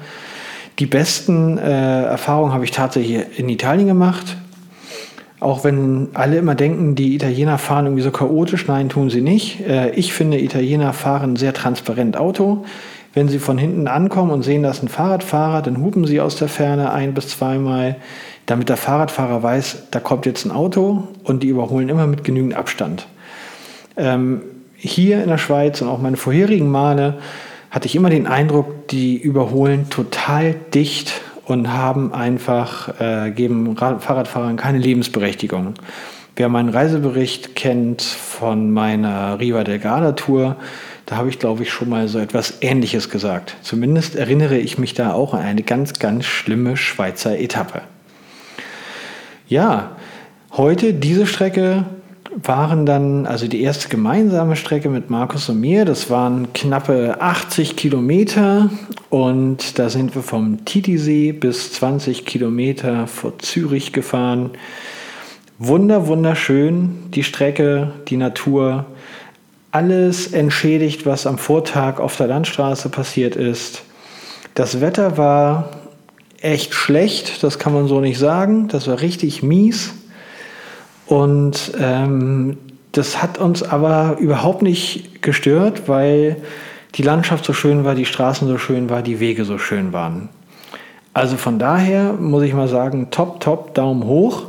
Die 0.79 0.87
besten 0.87 1.59
äh, 1.59 2.05
Erfahrungen 2.05 2.55
habe 2.55 2.65
ich 2.65 2.71
tatsächlich 2.71 3.39
in 3.39 3.49
Italien 3.51 3.87
gemacht. 3.87 4.39
Auch 5.41 5.65
wenn 5.65 6.09
alle 6.13 6.37
immer 6.37 6.55
denken, 6.55 6.95
die 6.95 7.15
Italiener 7.15 7.57
fahren 7.57 7.87
irgendwie 7.87 8.03
so 8.03 8.11
chaotisch, 8.11 8.67
nein, 8.69 8.91
tun 8.91 9.09
sie 9.09 9.23
nicht. 9.23 9.67
Äh, 9.67 9.91
ich 9.93 10.13
finde, 10.13 10.39
Italiener 10.39 10.93
fahren 10.93 11.37
sehr 11.37 11.55
transparent 11.55 12.19
Auto. 12.19 12.65
Wenn 13.15 13.29
sie 13.29 13.39
von 13.39 13.59
hinten 13.59 13.89
ankommen 13.89 14.31
und 14.31 14.43
sehen, 14.43 14.63
dass 14.63 14.83
ein 14.83 14.89
Fahrradfahrer, 14.89 15.63
dann 15.63 15.79
hupen 15.79 16.05
sie 16.05 16.21
aus 16.21 16.37
der 16.37 16.49
Ferne 16.49 16.93
ein 16.93 17.15
bis 17.15 17.29
zweimal, 17.29 17.97
damit 18.47 18.69
der 18.69 18.77
Fahrradfahrer 18.77 19.43
weiß, 19.43 19.89
da 19.91 19.99
kommt 19.99 20.27
jetzt 20.27 20.45
ein 20.45 20.53
Auto 20.53 21.09
und 21.25 21.43
die 21.43 21.49
überholen 21.49 21.89
immer 21.89 22.07
mit 22.07 22.23
genügend 22.23 22.55
Abstand. 22.55 23.07
Ähm, 23.97 24.43
hier 24.77 25.23
in 25.23 25.29
der 25.29 25.39
Schweiz 25.39 25.81
und 25.81 25.89
auch 25.89 26.01
meine 26.01 26.17
vorherigen 26.17 26.71
Male 26.71 27.19
hatte 27.71 27.87
ich 27.87 27.97
immer 27.97 28.11
den 28.11 28.27
Eindruck, 28.27 28.89
die 28.89 29.17
überholen 29.17 29.89
total 29.91 30.55
dicht 30.75 31.21
und 31.51 31.73
haben 31.73 32.15
einfach, 32.15 33.01
äh, 33.01 33.31
geben 33.31 33.77
Fahrradfahrern 33.77 34.57
keine 34.57 34.79
Lebensberechtigung. 34.79 35.75
Wer 36.37 36.49
meinen 36.49 36.69
Reisebericht 36.69 37.57
kennt 37.57 38.03
von 38.03 38.71
meiner 38.71 39.39
Riva 39.41 39.65
del 39.65 39.79
Garda 39.79 40.13
Tour, 40.13 40.57
da 41.07 41.17
habe 41.17 41.29
ich, 41.29 41.39
glaube 41.39 41.65
ich, 41.65 41.71
schon 41.71 41.89
mal 41.89 42.07
so 42.09 42.19
etwas 42.19 42.59
Ähnliches 42.61 43.11
gesagt. 43.11 43.57
Zumindest 43.63 44.15
erinnere 44.15 44.59
ich 44.59 44.79
mich 44.79 44.95
da 44.95 45.13
auch 45.13 45.35
an 45.35 45.41
eine 45.41 45.63
ganz, 45.63 45.99
ganz 45.99 46.25
schlimme 46.25 46.77
Schweizer 46.77 47.39
Etappe. 47.39 47.83
Ja, 49.49 49.97
heute 50.53 50.95
diese 50.95 51.27
Strecke 51.27 51.85
waren 52.43 52.87
dann, 52.87 53.27
also 53.27 53.49
die 53.49 53.63
erste 53.63 53.89
gemeinsame 53.89 54.57
Strecke 54.57 54.89
mit 54.89 55.11
Markus 55.11 55.49
und 55.49 55.61
mir, 55.61 55.85
das 55.85 56.11
waren 56.11 56.53
knappe 56.53 57.21
80 57.21 57.77
Kilometer 57.77 58.71
und 59.09 59.79
da 59.79 59.91
sind 59.91 60.15
wir 60.15 60.23
vom 60.23 60.65
Titisee 60.65 61.33
bis 61.33 61.73
20 61.73 62.25
Kilometer 62.25 63.07
vor 63.07 63.39
Zürich 63.39 63.93
gefahren. 63.93 64.51
Wunder, 65.59 66.07
wunderschön, 66.07 67.11
die 67.11 67.25
Strecke, 67.25 67.93
die 68.09 68.17
Natur, 68.17 68.87
alles 69.73 70.33
entschädigt, 70.33 71.07
was 71.07 71.27
am 71.27 71.39
Vortag 71.39 72.01
auf 72.01 72.17
der 72.17 72.29
Landstraße 72.29 72.89
passiert 72.89 73.37
ist. 73.37 73.83
Das 74.55 74.81
Wetter 74.81 75.17
war 75.17 75.71
echt 76.41 76.75
schlecht, 76.75 77.43
das 77.43 77.59
kann 77.59 77.73
man 77.73 77.87
so 77.87 78.01
nicht 78.01 78.19
sagen, 78.19 78.69
das 78.69 78.89
war 78.89 79.01
richtig 79.01 79.43
mies. 79.43 79.95
Und 81.11 81.73
ähm, 81.77 82.57
das 82.93 83.21
hat 83.21 83.39
uns 83.39 83.65
aber 83.65 84.19
überhaupt 84.21 84.63
nicht 84.63 85.23
gestört, 85.23 85.89
weil 85.89 86.37
die 86.95 87.03
Landschaft 87.03 87.45
so 87.45 87.53
schön 87.53 87.85
war, 87.85 87.97
die 87.97 88.07
Straßen 88.07 88.47
so 88.47 88.59
schön 88.59 88.89
waren, 88.91 89.03
die 89.03 89.19
Wege 89.19 89.45
so 89.45 89.59
schön 89.59 89.93
waren. 89.93 90.29
Also 91.13 91.37
von 91.37 91.59
daher 91.59 92.13
muss 92.13 92.45
ich 92.45 92.55
mal 92.55 92.69
sagen, 92.69 93.09
top, 93.11 93.41
top, 93.41 93.75
Daumen 93.75 94.05
hoch. 94.05 94.47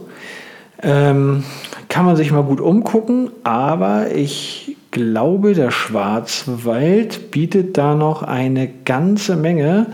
Ähm, 0.84 1.44
kann 1.90 2.06
man 2.06 2.16
sich 2.16 2.32
mal 2.32 2.44
gut 2.44 2.62
umgucken, 2.62 3.32
aber 3.44 4.12
ich 4.12 4.78
glaube, 4.92 5.56
der 5.56 5.72
Schwarzwald 5.72 7.32
bietet 7.32 7.76
da 7.76 7.96
noch 7.96 8.22
eine 8.22 8.68
ganze 8.68 9.36
Menge, 9.36 9.88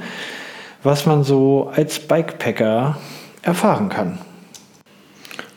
was 0.83 1.05
man 1.05 1.23
so 1.23 1.71
als 1.73 1.99
Bikepacker 1.99 2.97
erfahren 3.41 3.87
kann. 3.87 4.17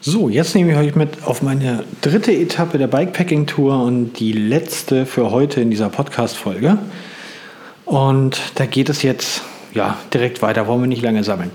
So, 0.02 0.30
jetzt 0.30 0.54
nehme 0.54 0.72
ich 0.72 0.78
euch 0.78 0.94
mit 0.94 1.26
auf 1.26 1.42
meine 1.42 1.84
dritte 2.00 2.32
Etappe 2.32 2.78
der 2.78 2.86
Bikepacking-Tour 2.86 3.82
und 3.82 4.14
die 4.14 4.32
letzte 4.32 5.04
für 5.04 5.30
heute 5.30 5.60
in 5.60 5.68
dieser 5.68 5.90
Podcast-Folge. 5.90 6.78
Und 7.84 8.40
da 8.54 8.64
geht 8.64 8.88
es 8.88 9.02
jetzt 9.02 9.42
ja, 9.74 9.98
direkt 10.14 10.40
weiter, 10.40 10.66
wollen 10.66 10.80
wir 10.80 10.86
nicht 10.86 11.02
lange 11.02 11.22
sammeln. 11.22 11.50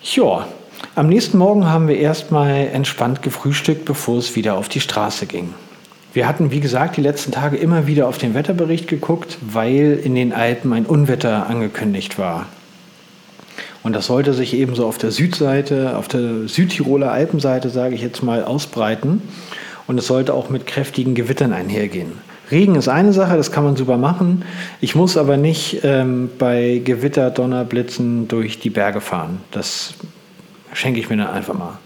Ja, 0.00 0.48
am 0.94 1.10
nächsten 1.10 1.36
Morgen 1.36 1.66
haben 1.66 1.86
wir 1.86 1.98
erstmal 1.98 2.68
entspannt 2.72 3.20
gefrühstückt, 3.20 3.84
bevor 3.84 4.16
es 4.16 4.34
wieder 4.34 4.56
auf 4.56 4.70
die 4.70 4.80
Straße 4.80 5.26
ging. 5.26 5.52
Wir 6.14 6.26
hatten, 6.26 6.50
wie 6.50 6.60
gesagt, 6.60 6.96
die 6.96 7.02
letzten 7.02 7.32
Tage 7.32 7.58
immer 7.58 7.86
wieder 7.86 8.08
auf 8.08 8.16
den 8.16 8.32
Wetterbericht 8.32 8.88
geguckt, 8.88 9.36
weil 9.42 10.00
in 10.02 10.14
den 10.14 10.32
Alpen 10.32 10.72
ein 10.72 10.86
Unwetter 10.86 11.46
angekündigt 11.46 12.18
war. 12.18 12.46
Und 13.84 13.94
das 13.94 14.06
sollte 14.06 14.32
sich 14.32 14.54
ebenso 14.54 14.86
auf 14.86 14.98
der 14.98 15.10
Südseite, 15.10 15.96
auf 15.96 16.08
der 16.08 16.48
Südtiroler 16.48 17.12
Alpenseite, 17.12 17.68
sage 17.68 17.94
ich 17.94 18.00
jetzt 18.00 18.22
mal, 18.22 18.42
ausbreiten. 18.42 19.22
Und 19.86 19.98
es 19.98 20.06
sollte 20.06 20.32
auch 20.32 20.48
mit 20.48 20.66
kräftigen 20.66 21.14
Gewittern 21.14 21.52
einhergehen. 21.52 22.12
Regen 22.50 22.76
ist 22.76 22.88
eine 22.88 23.12
Sache, 23.12 23.36
das 23.36 23.52
kann 23.52 23.62
man 23.62 23.76
super 23.76 23.98
machen. 23.98 24.42
Ich 24.80 24.94
muss 24.94 25.18
aber 25.18 25.36
nicht 25.36 25.80
ähm, 25.82 26.30
bei 26.38 26.80
Gewitter, 26.82 27.30
Donner, 27.30 27.64
Blitzen 27.64 28.26
durch 28.26 28.58
die 28.58 28.70
Berge 28.70 29.02
fahren. 29.02 29.40
Das 29.50 29.92
schenke 30.72 30.98
ich 30.98 31.10
mir 31.10 31.18
dann 31.18 31.28
einfach 31.28 31.54
mal. 31.54 31.78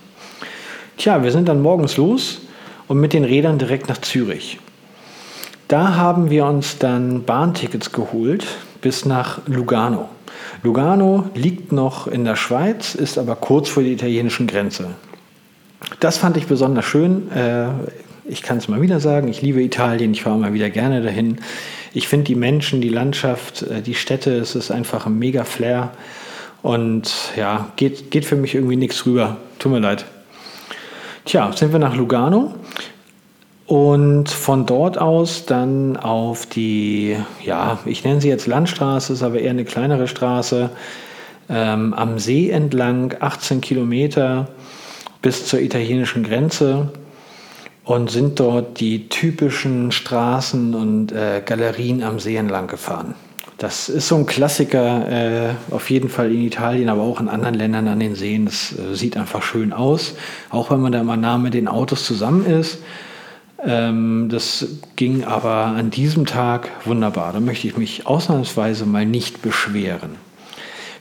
Tja, 0.99 1.23
wir 1.25 1.33
sind 1.33 1.49
dann 1.49 1.63
morgens 1.63 1.97
los 1.97 2.43
und 2.87 2.99
mit 2.99 3.13
den 3.13 3.25
Rädern 3.25 3.59
direkt 3.59 3.89
nach 3.89 3.99
Zürich. 3.99 4.59
Da 5.67 5.97
haben 5.97 6.31
wir 6.31 6.47
uns 6.47 6.79
dann 6.79 7.25
Bahntickets 7.25 7.93
geholt 7.93 8.47
bis 8.81 9.05
nach 9.05 9.41
Lugano. 9.47 10.09
Lugano 10.62 11.31
liegt 11.35 11.72
noch 11.72 12.07
in 12.07 12.24
der 12.24 12.37
Schweiz, 12.37 12.94
ist 12.94 13.18
aber 13.18 13.37
kurz 13.37 13.68
vor 13.68 13.83
der 13.83 13.92
italienischen 13.92 14.46
Grenze. 14.46 14.90
Das 16.01 16.18
fand 16.18 16.37
ich 16.37 16.46
besonders 16.46 16.85
schön. 16.85 17.31
Äh, 17.33 17.68
ich 18.24 18.42
kann 18.42 18.59
es 18.59 18.68
mal 18.68 18.81
wieder 18.83 19.01
sagen, 19.01 19.29
ich 19.29 19.42
liebe 19.42 19.62
Italien, 19.62 20.12
ich 20.12 20.22
fahre 20.22 20.38
mal 20.38 20.53
wieder 20.53 20.70
gerne 20.70 21.03
dahin. 21.03 21.38
Ich 21.94 22.09
finde 22.09 22.27
die 22.27 22.35
Menschen, 22.35 22.81
die 22.81 22.88
Landschaft, 22.88 23.62
äh, 23.62 23.81
die 23.81 23.94
Städte, 23.94 24.37
es 24.37 24.55
ist 24.55 24.70
einfach 24.70 25.07
ein 25.07 25.18
mega 25.18 25.44
Flair. 25.44 25.92
Und 26.62 27.12
ja, 27.37 27.70
geht, 27.77 28.11
geht 28.11 28.24
für 28.24 28.37
mich 28.37 28.55
irgendwie 28.55 28.77
nichts 28.77 29.07
rüber. 29.07 29.37
Tut 29.59 29.72
mir 29.72 29.79
leid. 29.79 30.05
Tja, 31.24 31.53
sind 31.53 31.72
wir 31.72 31.79
nach 31.79 31.94
Lugano 31.94 32.55
und 33.68 34.31
von 34.31 34.64
dort 34.64 34.96
aus 34.96 35.44
dann 35.44 35.98
auf 35.98 36.46
die, 36.46 37.16
ja, 37.44 37.78
ich 37.85 38.02
nenne 38.02 38.18
sie 38.18 38.28
jetzt 38.28 38.46
Landstraße, 38.46 39.12
ist 39.12 39.22
aber 39.22 39.40
eher 39.40 39.50
eine 39.50 39.66
kleinere 39.66 40.09
Straße, 40.09 40.70
ähm, 41.50 41.92
am 41.92 42.18
See 42.18 42.48
entlang, 42.48 43.14
18 43.20 43.61
Kilometer 43.61 44.48
bis 45.20 45.46
zur 45.46 45.61
italienischen 45.61 46.22
Grenze 46.22 46.92
und 47.85 48.11
sind 48.11 48.40
dort 48.40 48.81
die 48.81 49.11
typischen 49.11 49.92
Straßen 49.92 50.74
und 50.74 51.12
äh, 51.12 51.42
Galerien 51.44 52.02
am 52.02 52.20
See 52.20 52.37
entlang 52.37 52.68
gefahren. 52.68 53.14
Das 53.59 53.90
ist 53.90 54.09
so 54.09 54.16
ein 54.16 54.24
Klassiker, 54.24 55.11
äh, 55.11 55.50
auf 55.72 55.90
jeden 55.90 56.09
Fall 56.09 56.33
in 56.33 56.42
Italien, 56.42 56.88
aber 56.88 57.02
auch 57.02 57.20
in 57.20 57.28
anderen 57.28 57.54
Ländern 57.54 57.88
an 57.88 58.00
den 58.00 58.14
Seen. 58.14 58.46
Das 58.46 58.72
äh, 58.72 58.94
sieht 58.94 59.18
einfach 59.18 59.42
schön 59.42 59.74
aus, 59.74 60.14
auch 60.48 60.70
wenn 60.70 60.81
man 60.81 60.92
da 60.92 61.00
immer 61.00 61.18
nah 61.18 61.37
mit 61.37 61.52
den 61.52 61.68
Autos 61.68 62.07
zusammen 62.07 62.46
ist. 62.46 62.78
Ähm, 63.64 64.29
das 64.31 64.66
ging 64.97 65.25
aber 65.25 65.66
an 65.66 65.90
diesem 65.90 66.27
Tag 66.27 66.71
wunderbar. 66.85 67.33
Da 67.33 67.40
möchte 67.40 67.66
ich 67.66 67.77
mich 67.77 68.07
ausnahmsweise 68.07 68.87
mal 68.87 69.05
nicht 69.05 69.42
beschweren. 69.42 70.16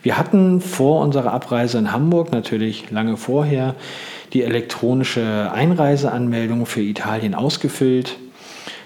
Wir 0.02 0.18
hatten 0.18 0.62
vor 0.62 1.02
unserer 1.02 1.34
Abreise 1.34 1.78
in 1.78 1.92
Hamburg, 1.92 2.32
natürlich 2.32 2.92
lange 2.92 3.18
vorher, 3.18 3.76
die 4.34 4.44
elektronische 4.44 5.52
Einreiseanmeldung 5.54 6.66
für 6.66 6.82
Italien 6.82 7.36
ausgefüllt. 7.36 8.18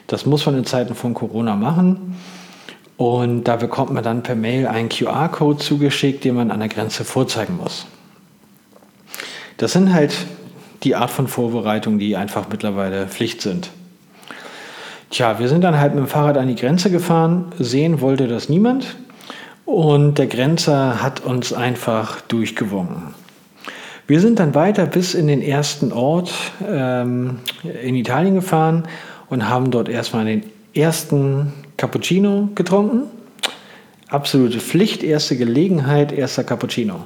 Das 0.08 0.26
muss 0.26 0.46
man 0.46 0.58
in 0.58 0.66
Zeiten 0.66 0.96
von 0.96 1.14
Corona 1.14 1.56
machen. 1.56 2.18
Und 2.98 3.46
da 3.46 3.56
bekommt 3.56 3.92
man 3.92 4.04
dann 4.04 4.24
per 4.24 4.36
Mail 4.36 4.68
einen 4.68 4.90
QR-Code 4.90 5.58
zugeschickt, 5.58 6.24
den 6.24 6.36
man 6.36 6.52
an 6.52 6.60
der 6.60 6.70
Grenze 6.70 7.04
vorzeigen 7.04 7.58
muss. 7.58 7.86
Das 9.58 9.74
sind 9.74 9.94
halt 9.94 10.14
die 10.84 10.96
Art 10.96 11.12
von 11.12 11.28
Vorbereitung, 11.28 12.00
die 12.00 12.16
einfach 12.16 12.48
mittlerweile 12.50 13.08
Pflicht 13.08 13.42
sind. 13.42 13.70
Tja, 15.10 15.40
wir 15.40 15.50
sind 15.50 15.62
dann 15.62 15.78
halt 15.78 15.94
mit 15.94 16.04
dem 16.06 16.08
Fahrrad 16.08 16.38
an 16.38 16.48
die 16.48 16.56
Grenze 16.56 16.90
gefahren. 16.90 17.52
Sehen 17.60 18.02
wollte 18.02 18.28
das 18.28 18.50
niemand. 18.50 18.96
Und 19.66 20.18
der 20.18 20.28
Grenzer 20.28 21.04
hat 21.04 21.20
uns 21.20 21.54
einfach 21.54 22.22
durchgewunken. 22.22 23.14
Wir 24.08 24.20
sind 24.20 24.40
dann 24.40 24.56
weiter 24.56 24.86
bis 24.86 25.14
in 25.14 25.28
den 25.28 25.42
ersten 25.42 25.94
Ort 25.94 26.34
ähm, 26.68 27.40
in 27.82 27.96
Italien 27.96 28.36
gefahren 28.36 28.84
und 29.30 29.48
haben 29.48 29.72
dort 29.72 29.88
erstmal 29.88 30.26
den 30.26 30.44
ersten 30.74 31.54
Cappuccino 31.78 32.50
getrunken. 32.56 33.04
Absolute 34.10 34.60
Pflicht, 34.60 35.04
erste 35.04 35.38
Gelegenheit, 35.38 36.12
erster 36.12 36.44
Cappuccino. 36.44 37.06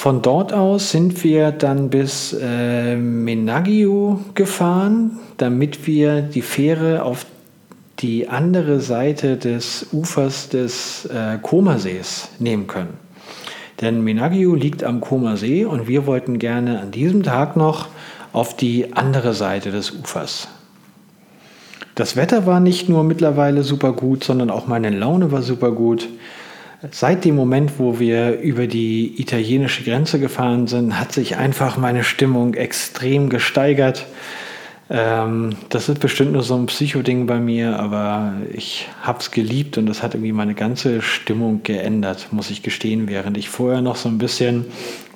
Von 0.00 0.22
dort 0.22 0.54
aus 0.54 0.92
sind 0.92 1.22
wir 1.24 1.52
dann 1.52 1.90
bis 1.90 2.32
äh, 2.32 2.96
Menagio 2.96 4.18
gefahren, 4.32 5.18
damit 5.36 5.86
wir 5.86 6.22
die 6.22 6.40
Fähre 6.40 7.02
auf 7.02 7.26
die 7.98 8.26
andere 8.26 8.80
Seite 8.80 9.36
des 9.36 9.88
Ufers 9.92 10.48
des 10.48 11.04
äh, 11.04 11.36
Comersees 11.42 12.30
nehmen 12.38 12.66
können. 12.66 12.94
Denn 13.82 14.02
Menagio 14.02 14.54
liegt 14.54 14.84
am 14.84 15.02
Comer 15.02 15.36
See 15.36 15.66
und 15.66 15.86
wir 15.86 16.06
wollten 16.06 16.38
gerne 16.38 16.80
an 16.80 16.92
diesem 16.92 17.22
Tag 17.22 17.58
noch 17.58 17.88
auf 18.32 18.56
die 18.56 18.94
andere 18.94 19.34
Seite 19.34 19.70
des 19.70 19.90
Ufers. 19.90 20.48
Das 21.94 22.16
Wetter 22.16 22.46
war 22.46 22.60
nicht 22.60 22.88
nur 22.88 23.04
mittlerweile 23.04 23.62
super 23.64 23.92
gut, 23.92 24.24
sondern 24.24 24.48
auch 24.48 24.66
meine 24.66 24.88
Laune 24.88 25.30
war 25.30 25.42
super 25.42 25.72
gut. 25.72 26.08
Seit 26.90 27.26
dem 27.26 27.36
Moment, 27.36 27.72
wo 27.78 27.98
wir 27.98 28.40
über 28.40 28.66
die 28.66 29.20
italienische 29.20 29.84
Grenze 29.84 30.18
gefahren 30.18 30.66
sind, 30.66 30.98
hat 30.98 31.12
sich 31.12 31.36
einfach 31.36 31.76
meine 31.76 32.04
Stimmung 32.04 32.54
extrem 32.54 33.28
gesteigert. 33.28 34.06
Ähm, 34.88 35.56
das 35.68 35.90
ist 35.90 36.00
bestimmt 36.00 36.32
nur 36.32 36.42
so 36.42 36.56
ein 36.56 36.64
Psychoding 36.66 37.26
bei 37.26 37.38
mir, 37.38 37.78
aber 37.78 38.32
ich 38.54 38.88
habe 39.02 39.18
es 39.18 39.30
geliebt 39.30 39.76
und 39.76 39.86
das 39.86 40.02
hat 40.02 40.14
irgendwie 40.14 40.32
meine 40.32 40.54
ganze 40.54 41.02
Stimmung 41.02 41.62
geändert, 41.62 42.28
muss 42.30 42.50
ich 42.50 42.62
gestehen, 42.62 43.08
während 43.08 43.36
ich 43.36 43.50
vorher 43.50 43.82
noch 43.82 43.96
so 43.96 44.08
ein 44.08 44.16
bisschen, 44.16 44.64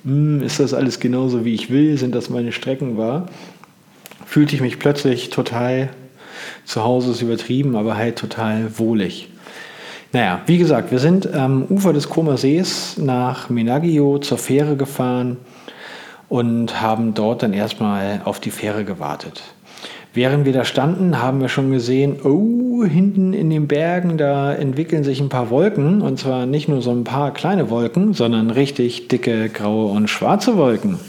hm, 0.04 0.42
ist 0.42 0.60
das 0.60 0.74
alles 0.74 1.00
genauso 1.00 1.46
wie 1.46 1.54
ich 1.54 1.70
will, 1.70 1.96
sind 1.96 2.14
das 2.14 2.28
meine 2.28 2.52
Strecken 2.52 2.98
war, 2.98 3.26
fühlte 4.26 4.54
ich 4.54 4.60
mich 4.60 4.78
plötzlich 4.78 5.30
total 5.30 5.88
zu 6.66 6.84
Hause 6.84 7.12
ist 7.12 7.22
übertrieben, 7.22 7.74
aber 7.74 7.96
halt 7.96 8.16
total 8.16 8.78
wohlig. 8.78 9.30
Naja, 10.14 10.42
wie 10.46 10.58
gesagt, 10.58 10.92
wir 10.92 11.00
sind 11.00 11.34
am 11.34 11.64
Ufer 11.64 11.92
des 11.92 12.08
Comer 12.08 12.36
Sees 12.36 12.96
nach 12.98 13.50
Menagio 13.50 14.18
zur 14.18 14.38
Fähre 14.38 14.76
gefahren 14.76 15.38
und 16.28 16.80
haben 16.80 17.14
dort 17.14 17.42
dann 17.42 17.52
erstmal 17.52 18.20
auf 18.24 18.38
die 18.38 18.52
Fähre 18.52 18.84
gewartet. 18.84 19.42
Während 20.12 20.44
wir 20.44 20.52
da 20.52 20.64
standen, 20.64 21.20
haben 21.20 21.40
wir 21.40 21.48
schon 21.48 21.72
gesehen, 21.72 22.20
oh, 22.22 22.84
hinten 22.84 23.32
in 23.32 23.50
den 23.50 23.66
Bergen, 23.66 24.16
da 24.16 24.54
entwickeln 24.54 25.02
sich 25.02 25.18
ein 25.18 25.30
paar 25.30 25.50
Wolken. 25.50 26.00
Und 26.00 26.20
zwar 26.20 26.46
nicht 26.46 26.68
nur 26.68 26.80
so 26.80 26.92
ein 26.92 27.02
paar 27.02 27.32
kleine 27.34 27.68
Wolken, 27.68 28.14
sondern 28.14 28.50
richtig 28.50 29.08
dicke 29.08 29.48
graue 29.48 29.90
und 29.90 30.08
schwarze 30.08 30.56
Wolken. 30.56 31.00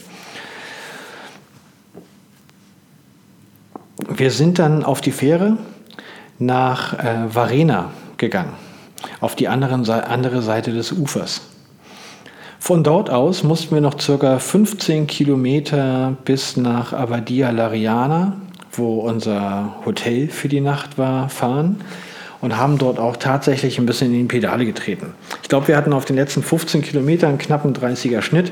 Wir 4.09 4.31
sind 4.31 4.57
dann 4.57 4.83
auf 4.83 4.99
die 4.99 5.11
Fähre 5.11 5.57
nach 6.39 6.97
äh, 6.97 7.35
Varena 7.35 7.91
gegangen 8.17 8.64
auf 9.19 9.35
die 9.35 9.47
anderen, 9.47 9.89
andere 9.89 10.41
Seite 10.41 10.71
des 10.71 10.91
Ufers. 10.91 11.41
Von 12.59 12.83
dort 12.83 13.09
aus 13.09 13.43
mussten 13.43 13.75
wir 13.75 13.81
noch 13.81 13.99
circa 13.99 14.39
15 14.39 15.05
Kilometer 15.05 16.17
bis 16.25 16.57
nach 16.57 16.93
Abadia 16.93 17.51
Lariana, 17.51 18.37
wo 18.71 19.01
unser 19.01 19.75
Hotel 19.85 20.29
für 20.29 20.47
die 20.47 20.61
Nacht 20.61 20.97
war, 20.97 21.29
fahren 21.29 21.81
und 22.41 22.57
haben 22.57 22.77
dort 22.77 22.99
auch 22.99 23.17
tatsächlich 23.17 23.77
ein 23.77 23.85
bisschen 23.85 24.13
in 24.13 24.21
die 24.21 24.25
Pedale 24.25 24.65
getreten. 24.65 25.13
Ich 25.43 25.49
glaube, 25.49 25.67
wir 25.67 25.77
hatten 25.77 25.93
auf 25.93 26.05
den 26.05 26.15
letzten 26.15 26.43
15 26.43 26.81
Kilometern 26.81 27.37
knapp 27.37 27.65
einen 27.65 27.75
30er 27.75 28.21
Schnitt. 28.21 28.51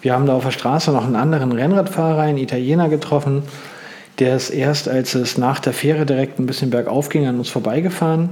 Wir 0.00 0.12
haben 0.12 0.26
da 0.26 0.34
auf 0.34 0.44
der 0.44 0.50
Straße 0.50 0.92
noch 0.92 1.04
einen 1.04 1.16
anderen 1.16 1.52
Rennradfahrer, 1.52 2.22
einen 2.22 2.38
Italiener 2.38 2.88
getroffen. 2.88 3.42
Der 4.18 4.36
ist 4.36 4.50
erst, 4.50 4.88
als 4.88 5.14
es 5.14 5.38
nach 5.38 5.58
der 5.58 5.72
Fähre 5.72 6.06
direkt 6.06 6.38
ein 6.38 6.46
bisschen 6.46 6.70
bergauf 6.70 7.08
ging, 7.08 7.26
an 7.26 7.38
uns 7.38 7.48
vorbeigefahren. 7.48 8.30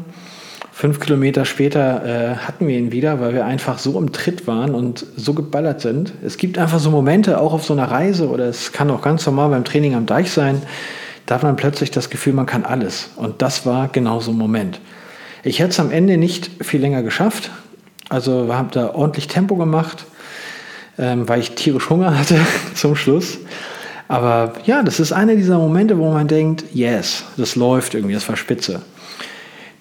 Fünf 0.70 1.00
Kilometer 1.00 1.44
später 1.44 2.04
äh, 2.04 2.36
hatten 2.36 2.68
wir 2.68 2.78
ihn 2.78 2.92
wieder, 2.92 3.20
weil 3.20 3.34
wir 3.34 3.44
einfach 3.44 3.78
so 3.78 3.98
im 3.98 4.12
Tritt 4.12 4.46
waren 4.46 4.74
und 4.74 5.04
so 5.16 5.34
geballert 5.34 5.80
sind. 5.80 6.12
Es 6.24 6.36
gibt 6.36 6.58
einfach 6.58 6.78
so 6.78 6.90
Momente, 6.90 7.40
auch 7.40 7.52
auf 7.52 7.64
so 7.64 7.72
einer 7.72 7.90
Reise 7.90 8.28
oder 8.28 8.46
es 8.46 8.72
kann 8.72 8.90
auch 8.90 9.02
ganz 9.02 9.26
normal 9.26 9.50
beim 9.50 9.64
Training 9.64 9.94
am 9.94 10.06
Deich 10.06 10.30
sein, 10.30 10.62
da 11.26 11.36
hat 11.36 11.42
man 11.42 11.56
plötzlich 11.56 11.90
das 11.90 12.10
Gefühl, 12.10 12.32
man 12.32 12.46
kann 12.46 12.64
alles. 12.64 13.10
Und 13.16 13.42
das 13.42 13.64
war 13.66 13.88
genau 13.88 14.20
so 14.20 14.32
ein 14.32 14.38
Moment. 14.38 14.80
Ich 15.44 15.58
hätte 15.58 15.70
es 15.70 15.80
am 15.80 15.90
Ende 15.90 16.16
nicht 16.16 16.50
viel 16.64 16.80
länger 16.80 17.02
geschafft. 17.02 17.50
Also 18.08 18.48
wir 18.48 18.56
haben 18.56 18.70
da 18.72 18.94
ordentlich 18.94 19.28
Tempo 19.28 19.56
gemacht. 19.56 20.04
ähm, 20.98 21.28
weil 21.28 21.40
ich 21.40 21.52
tierisch 21.52 21.88
Hunger 21.90 22.18
hatte 22.18 22.38
zum 22.74 22.96
Schluss. 22.96 23.38
Aber 24.08 24.54
ja, 24.66 24.82
das 24.82 25.00
ist 25.00 25.12
einer 25.12 25.36
dieser 25.36 25.58
Momente, 25.58 25.98
wo 25.98 26.12
man 26.12 26.28
denkt, 26.28 26.64
yes, 26.74 27.24
das 27.36 27.56
läuft 27.56 27.94
irgendwie, 27.94 28.14
das 28.14 28.28
war 28.28 28.36
spitze. 28.36 28.82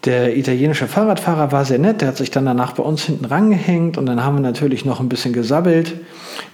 Der 0.06 0.36
italienische 0.36 0.88
Fahrradfahrer 0.88 1.52
war 1.52 1.64
sehr 1.64 1.78
nett, 1.78 2.02
der 2.02 2.08
hat 2.08 2.18
sich 2.18 2.32
dann 2.32 2.46
danach 2.46 2.72
bei 2.72 2.82
uns 2.82 3.04
hinten 3.04 3.26
rangehängt 3.26 4.00
und 4.00 4.08
dann 4.08 4.24
haben 4.24 4.38
wir 4.38 4.42
natürlich 4.42 4.84
noch 4.84 5.00
ein 5.00 5.10
bisschen 5.10 5.32
gesabbelt. 5.32 5.94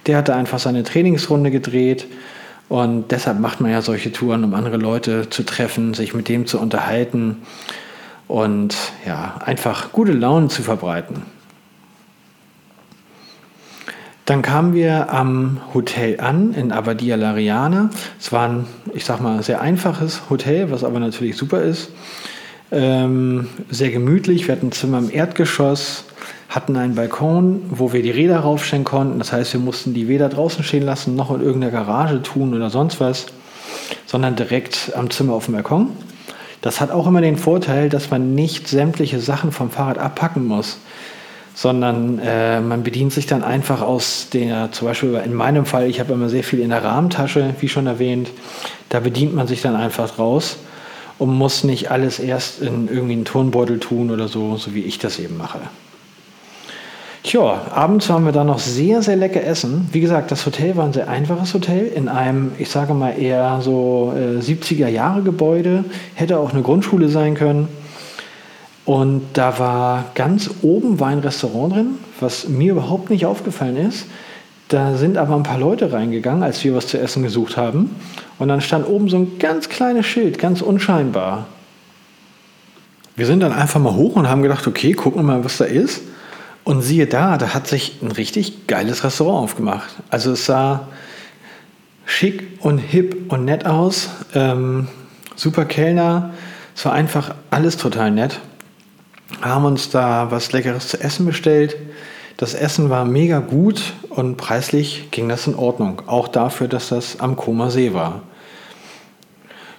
Der 0.06 0.18
hatte 0.18 0.34
einfach 0.34 0.58
seine 0.58 0.82
Trainingsrunde 0.82 1.50
gedreht 1.50 2.06
und 2.68 3.10
deshalb 3.10 3.40
macht 3.40 3.62
man 3.62 3.70
ja 3.70 3.80
solche 3.80 4.12
Touren, 4.12 4.44
um 4.44 4.52
andere 4.52 4.76
Leute 4.76 5.30
zu 5.30 5.44
treffen, 5.44 5.94
sich 5.94 6.12
mit 6.12 6.28
dem 6.28 6.46
zu 6.46 6.60
unterhalten 6.60 7.38
und 8.26 8.76
ja, 9.06 9.36
einfach 9.42 9.92
gute 9.92 10.12
Laune 10.12 10.48
zu 10.48 10.62
verbreiten. 10.62 11.22
Dann 14.26 14.42
kamen 14.42 14.74
wir 14.74 15.10
am 15.10 15.58
Hotel 15.72 16.20
an 16.20 16.52
in 16.52 16.70
Abadia 16.70 17.16
Lariana. 17.16 17.88
Es 18.20 18.30
war 18.30 18.46
ein, 18.46 18.66
ich 18.92 19.06
sag 19.06 19.22
mal, 19.22 19.42
sehr 19.42 19.62
einfaches 19.62 20.28
Hotel, 20.28 20.70
was 20.70 20.84
aber 20.84 21.00
natürlich 21.00 21.34
super 21.34 21.62
ist. 21.62 21.90
Ähm, 22.70 23.48
sehr 23.70 23.90
gemütlich. 23.90 24.46
Wir 24.46 24.54
hatten 24.54 24.68
ein 24.68 24.72
Zimmer 24.72 24.98
im 24.98 25.10
Erdgeschoss, 25.10 26.04
hatten 26.50 26.76
einen 26.76 26.94
Balkon, 26.94 27.62
wo 27.70 27.92
wir 27.92 28.02
die 28.02 28.10
Räder 28.10 28.40
raufstellen 28.40 28.84
konnten. 28.84 29.18
Das 29.18 29.32
heißt, 29.32 29.54
wir 29.54 29.60
mussten 29.60 29.94
die 29.94 30.06
weder 30.06 30.28
draußen 30.28 30.62
stehen 30.62 30.82
lassen, 30.82 31.16
noch 31.16 31.34
in 31.34 31.40
irgendeiner 31.40 31.72
Garage 31.72 32.22
tun 32.22 32.54
oder 32.54 32.68
sonst 32.68 33.00
was, 33.00 33.26
sondern 34.06 34.36
direkt 34.36 34.92
am 34.94 35.08
Zimmer 35.10 35.32
auf 35.32 35.46
dem 35.46 35.54
Balkon. 35.54 35.90
Das 36.60 36.80
hat 36.80 36.90
auch 36.90 37.06
immer 37.06 37.22
den 37.22 37.36
Vorteil, 37.36 37.88
dass 37.88 38.10
man 38.10 38.34
nicht 38.34 38.68
sämtliche 38.68 39.20
Sachen 39.20 39.52
vom 39.52 39.70
Fahrrad 39.70 39.96
abpacken 39.96 40.44
muss, 40.44 40.78
sondern 41.54 42.18
äh, 42.18 42.60
man 42.60 42.82
bedient 42.82 43.12
sich 43.12 43.26
dann 43.26 43.42
einfach 43.42 43.80
aus 43.80 44.28
der, 44.30 44.72
zum 44.72 44.88
Beispiel 44.88 45.14
in 45.24 45.32
meinem 45.32 45.64
Fall, 45.64 45.88
ich 45.88 46.00
habe 46.00 46.12
immer 46.12 46.28
sehr 46.28 46.44
viel 46.44 46.58
in 46.60 46.70
der 46.70 46.84
Rahmentasche, 46.84 47.54
wie 47.60 47.68
schon 47.68 47.86
erwähnt, 47.86 48.30
da 48.90 49.00
bedient 49.00 49.34
man 49.34 49.46
sich 49.46 49.62
dann 49.62 49.76
einfach 49.76 50.10
draus 50.10 50.58
und 51.18 51.34
muss 51.34 51.64
nicht 51.64 51.90
alles 51.90 52.18
erst 52.18 52.62
in 52.62 52.88
irgendwie 52.88 53.14
einen 53.14 53.24
Turnbeutel 53.24 53.78
tun 53.78 54.10
oder 54.10 54.28
so, 54.28 54.56
so 54.56 54.74
wie 54.74 54.82
ich 54.82 54.98
das 54.98 55.18
eben 55.18 55.36
mache. 55.36 55.58
Tja, 57.24 57.66
abends 57.72 58.08
haben 58.08 58.24
wir 58.24 58.32
dann 58.32 58.46
noch 58.46 58.60
sehr, 58.60 59.02
sehr 59.02 59.16
lecker 59.16 59.42
essen. 59.42 59.88
Wie 59.92 60.00
gesagt, 60.00 60.30
das 60.30 60.46
Hotel 60.46 60.76
war 60.76 60.86
ein 60.86 60.92
sehr 60.92 61.08
einfaches 61.08 61.52
Hotel 61.52 61.86
in 61.86 62.08
einem, 62.08 62.52
ich 62.58 62.70
sage 62.70 62.94
mal, 62.94 63.18
eher 63.18 63.60
so 63.60 64.14
äh, 64.16 64.38
70er 64.40 64.88
Jahre 64.88 65.22
Gebäude. 65.22 65.84
Hätte 66.14 66.38
auch 66.38 66.52
eine 66.52 66.62
Grundschule 66.62 67.08
sein 67.08 67.34
können. 67.34 67.68
Und 68.84 69.22
da 69.34 69.58
war 69.58 70.06
ganz 70.14 70.48
oben 70.62 71.00
war 71.00 71.08
ein 71.08 71.18
Restaurant 71.18 71.74
drin, 71.74 71.86
was 72.20 72.48
mir 72.48 72.72
überhaupt 72.72 73.10
nicht 73.10 73.26
aufgefallen 73.26 73.76
ist. 73.76 74.06
Da 74.68 74.96
sind 74.96 75.16
aber 75.16 75.34
ein 75.34 75.42
paar 75.42 75.58
Leute 75.58 75.92
reingegangen, 75.92 76.42
als 76.42 76.62
wir 76.62 76.74
was 76.74 76.86
zu 76.86 77.00
essen 77.00 77.22
gesucht 77.22 77.56
haben. 77.56 77.96
Und 78.38 78.48
dann 78.48 78.60
stand 78.60 78.86
oben 78.86 79.08
so 79.08 79.16
ein 79.16 79.38
ganz 79.38 79.70
kleines 79.70 80.04
Schild, 80.04 80.38
ganz 80.38 80.60
unscheinbar. 80.60 81.46
Wir 83.16 83.26
sind 83.26 83.40
dann 83.40 83.52
einfach 83.52 83.80
mal 83.80 83.94
hoch 83.94 84.14
und 84.16 84.28
haben 84.28 84.42
gedacht, 84.42 84.66
okay, 84.66 84.92
gucken 84.92 85.22
wir 85.22 85.36
mal, 85.36 85.44
was 85.44 85.56
da 85.56 85.64
ist. 85.64 86.02
Und 86.64 86.82
siehe 86.82 87.06
da, 87.06 87.38
da 87.38 87.54
hat 87.54 87.66
sich 87.66 88.02
ein 88.02 88.12
richtig 88.12 88.66
geiles 88.66 89.02
Restaurant 89.02 89.42
aufgemacht. 89.42 89.88
Also 90.10 90.32
es 90.32 90.44
sah 90.44 90.86
schick 92.04 92.58
und 92.60 92.76
hip 92.78 93.32
und 93.32 93.46
nett 93.46 93.64
aus. 93.64 94.10
Ähm, 94.34 94.88
super 95.34 95.64
Kellner. 95.64 96.34
Es 96.76 96.84
war 96.84 96.92
einfach 96.92 97.34
alles 97.50 97.78
total 97.78 98.10
nett. 98.10 98.38
Haben 99.40 99.64
uns 99.64 99.88
da 99.88 100.30
was 100.30 100.52
Leckeres 100.52 100.88
zu 100.88 101.00
essen 101.00 101.24
bestellt. 101.24 101.76
Das 102.36 102.54
Essen 102.54 102.90
war 102.90 103.04
mega 103.04 103.40
gut 103.40 103.94
und 104.18 104.36
preislich 104.36 105.12
ging 105.12 105.28
das 105.28 105.46
in 105.46 105.54
Ordnung. 105.54 106.02
Auch 106.06 106.26
dafür, 106.26 106.66
dass 106.66 106.88
das 106.88 107.20
am 107.20 107.36
Koma 107.36 107.70
See 107.70 107.94
war. 107.94 108.22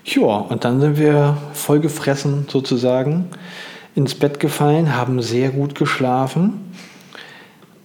Ja, 0.05 0.21
und 0.21 0.63
dann 0.63 0.79
sind 0.79 0.97
wir 0.97 1.37
voll 1.51 1.81
gefressen 1.81 2.45
sozusagen 2.49 3.25
ins 3.95 4.15
Bett 4.15 4.39
gefallen, 4.39 4.95
haben 4.95 5.21
sehr 5.21 5.49
gut 5.49 5.75
geschlafen. 5.75 6.71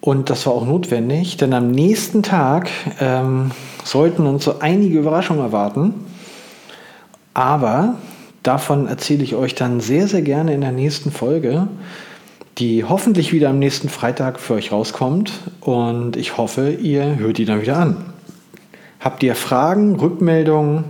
Und 0.00 0.30
das 0.30 0.46
war 0.46 0.52
auch 0.52 0.64
notwendig, 0.64 1.36
denn 1.38 1.54
am 1.54 1.72
nächsten 1.72 2.22
Tag 2.22 2.70
ähm, 3.00 3.50
sollten 3.82 4.24
uns 4.24 4.44
so 4.44 4.60
einige 4.60 4.96
Überraschungen 4.96 5.42
erwarten. 5.42 6.04
Aber 7.32 7.96
davon 8.44 8.86
erzähle 8.86 9.24
ich 9.24 9.34
euch 9.34 9.56
dann 9.56 9.80
sehr, 9.80 10.06
sehr 10.06 10.22
gerne 10.22 10.54
in 10.54 10.60
der 10.60 10.72
nächsten 10.72 11.10
Folge 11.10 11.66
die 12.58 12.84
hoffentlich 12.84 13.32
wieder 13.32 13.50
am 13.50 13.58
nächsten 13.58 13.88
Freitag 13.88 14.38
für 14.38 14.54
euch 14.54 14.72
rauskommt. 14.72 15.32
Und 15.60 16.16
ich 16.16 16.36
hoffe, 16.36 16.70
ihr 16.70 17.16
hört 17.16 17.38
die 17.38 17.44
dann 17.44 17.62
wieder 17.62 17.78
an. 17.78 17.96
Habt 19.00 19.22
ihr 19.22 19.34
Fragen, 19.34 19.96
Rückmeldungen? 19.96 20.84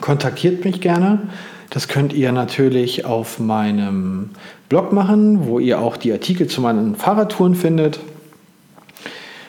Kontaktiert 0.00 0.64
mich 0.64 0.80
gerne. 0.80 1.28
Das 1.70 1.88
könnt 1.88 2.12
ihr 2.12 2.32
natürlich 2.32 3.04
auf 3.04 3.38
meinem 3.38 4.30
Blog 4.68 4.92
machen, 4.92 5.46
wo 5.46 5.58
ihr 5.58 5.80
auch 5.80 5.96
die 5.96 6.12
Artikel 6.12 6.48
zu 6.48 6.60
meinen 6.60 6.96
Fahrradtouren 6.96 7.54
findet. 7.54 8.00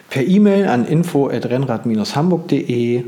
Per 0.10 0.25
E-Mail 0.25 0.67
an 0.67 0.86
info.rennrad-hamburg.de 0.86 3.03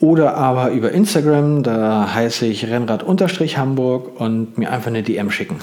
oder 0.00 0.36
aber 0.36 0.70
über 0.70 0.92
Instagram, 0.92 1.62
da 1.62 2.14
heiße 2.14 2.46
ich 2.46 2.66
Rennrad-Hamburg 2.66 4.20
und 4.20 4.58
mir 4.58 4.70
einfach 4.70 4.88
eine 4.88 5.02
DM 5.02 5.30
schicken. 5.30 5.56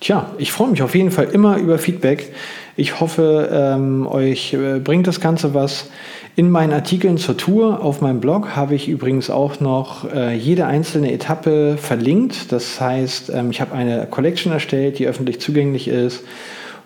Tja, 0.00 0.30
ich 0.38 0.52
freue 0.52 0.68
mich 0.68 0.82
auf 0.82 0.94
jeden 0.94 1.10
Fall 1.10 1.26
immer 1.26 1.56
über 1.56 1.78
Feedback. 1.78 2.32
Ich 2.76 3.00
hoffe, 3.00 3.48
ähm, 3.52 4.06
euch 4.06 4.54
äh, 4.54 4.78
bringt 4.78 5.08
das 5.08 5.20
Ganze 5.20 5.54
was. 5.54 5.90
In 6.36 6.50
meinen 6.50 6.72
Artikeln 6.72 7.18
zur 7.18 7.36
Tour 7.36 7.82
auf 7.82 8.00
meinem 8.00 8.20
Blog 8.20 8.54
habe 8.54 8.76
ich 8.76 8.88
übrigens 8.88 9.28
auch 9.28 9.58
noch 9.58 10.08
äh, 10.14 10.36
jede 10.36 10.66
einzelne 10.66 11.12
Etappe 11.12 11.76
verlinkt. 11.76 12.52
Das 12.52 12.80
heißt, 12.80 13.32
ähm, 13.34 13.50
ich 13.50 13.60
habe 13.60 13.74
eine 13.74 14.06
Collection 14.08 14.52
erstellt, 14.52 15.00
die 15.00 15.08
öffentlich 15.08 15.40
zugänglich 15.40 15.88
ist. 15.88 16.22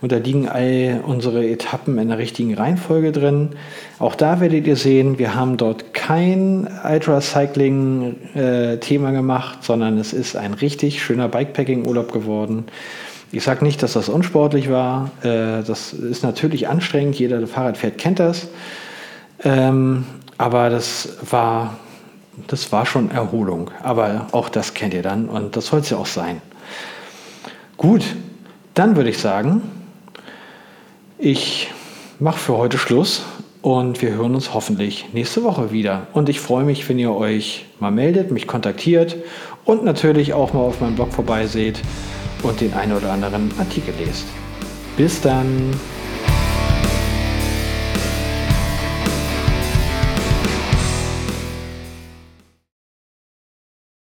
Und 0.02 0.12
da 0.12 0.16
liegen 0.16 0.48
all 0.48 1.00
unsere 1.06 1.48
Etappen 1.48 1.96
in 1.96 2.08
der 2.08 2.18
richtigen 2.18 2.54
Reihenfolge 2.54 3.12
drin. 3.12 3.50
Auch 4.00 4.16
da 4.16 4.40
werdet 4.40 4.66
ihr 4.66 4.74
sehen, 4.74 5.20
wir 5.20 5.36
haben 5.36 5.56
dort 5.56 5.94
kein 5.94 6.68
Ultra-Cycling-Thema 6.84 9.10
äh, 9.10 9.12
gemacht, 9.12 9.62
sondern 9.62 9.98
es 9.98 10.12
ist 10.12 10.34
ein 10.36 10.54
richtig 10.54 11.04
schöner 11.04 11.28
Bikepacking-Urlaub 11.28 12.10
geworden. 12.12 12.64
Ich 13.30 13.44
sage 13.44 13.64
nicht, 13.64 13.80
dass 13.84 13.92
das 13.92 14.08
unsportlich 14.08 14.70
war. 14.70 15.12
Äh, 15.22 15.62
das 15.62 15.92
ist 15.92 16.24
natürlich 16.24 16.66
anstrengend. 16.66 17.14
Jeder, 17.14 17.38
der 17.38 17.46
Fahrrad 17.46 17.76
fährt, 17.76 17.96
kennt 17.96 18.18
das. 18.18 18.48
Ähm, 19.44 20.04
aber 20.36 20.68
das 20.68 21.10
war, 21.30 21.76
das 22.48 22.72
war 22.72 22.86
schon 22.86 23.12
Erholung. 23.12 23.70
Aber 23.84 24.26
auch 24.32 24.48
das 24.48 24.74
kennt 24.74 24.94
ihr 24.94 25.02
dann 25.02 25.28
und 25.28 25.56
das 25.56 25.66
soll 25.66 25.78
es 25.78 25.90
ja 25.90 25.96
auch 25.96 26.06
sein. 26.06 26.42
Gut, 27.76 28.02
dann 28.74 28.96
würde 28.96 29.10
ich 29.10 29.18
sagen, 29.18 29.62
ich 31.22 31.70
mache 32.18 32.38
für 32.38 32.56
heute 32.56 32.78
Schluss 32.78 33.22
und 33.62 34.02
wir 34.02 34.10
hören 34.10 34.34
uns 34.34 34.54
hoffentlich 34.54 35.06
nächste 35.12 35.44
Woche 35.44 35.70
wieder. 35.70 36.08
Und 36.12 36.28
ich 36.28 36.40
freue 36.40 36.64
mich, 36.64 36.88
wenn 36.88 36.98
ihr 36.98 37.14
euch 37.14 37.64
mal 37.78 37.92
meldet, 37.92 38.32
mich 38.32 38.48
kontaktiert 38.48 39.16
und 39.64 39.84
natürlich 39.84 40.34
auch 40.34 40.52
mal 40.52 40.60
auf 40.60 40.80
meinem 40.80 40.96
Blog 40.96 41.12
vorbeiseht 41.12 41.80
und 42.42 42.60
den 42.60 42.74
einen 42.74 42.92
oder 42.96 43.12
anderen 43.12 43.52
Artikel 43.58 43.94
lest. 44.04 44.24
Bis 44.96 45.20
dann! 45.20 45.70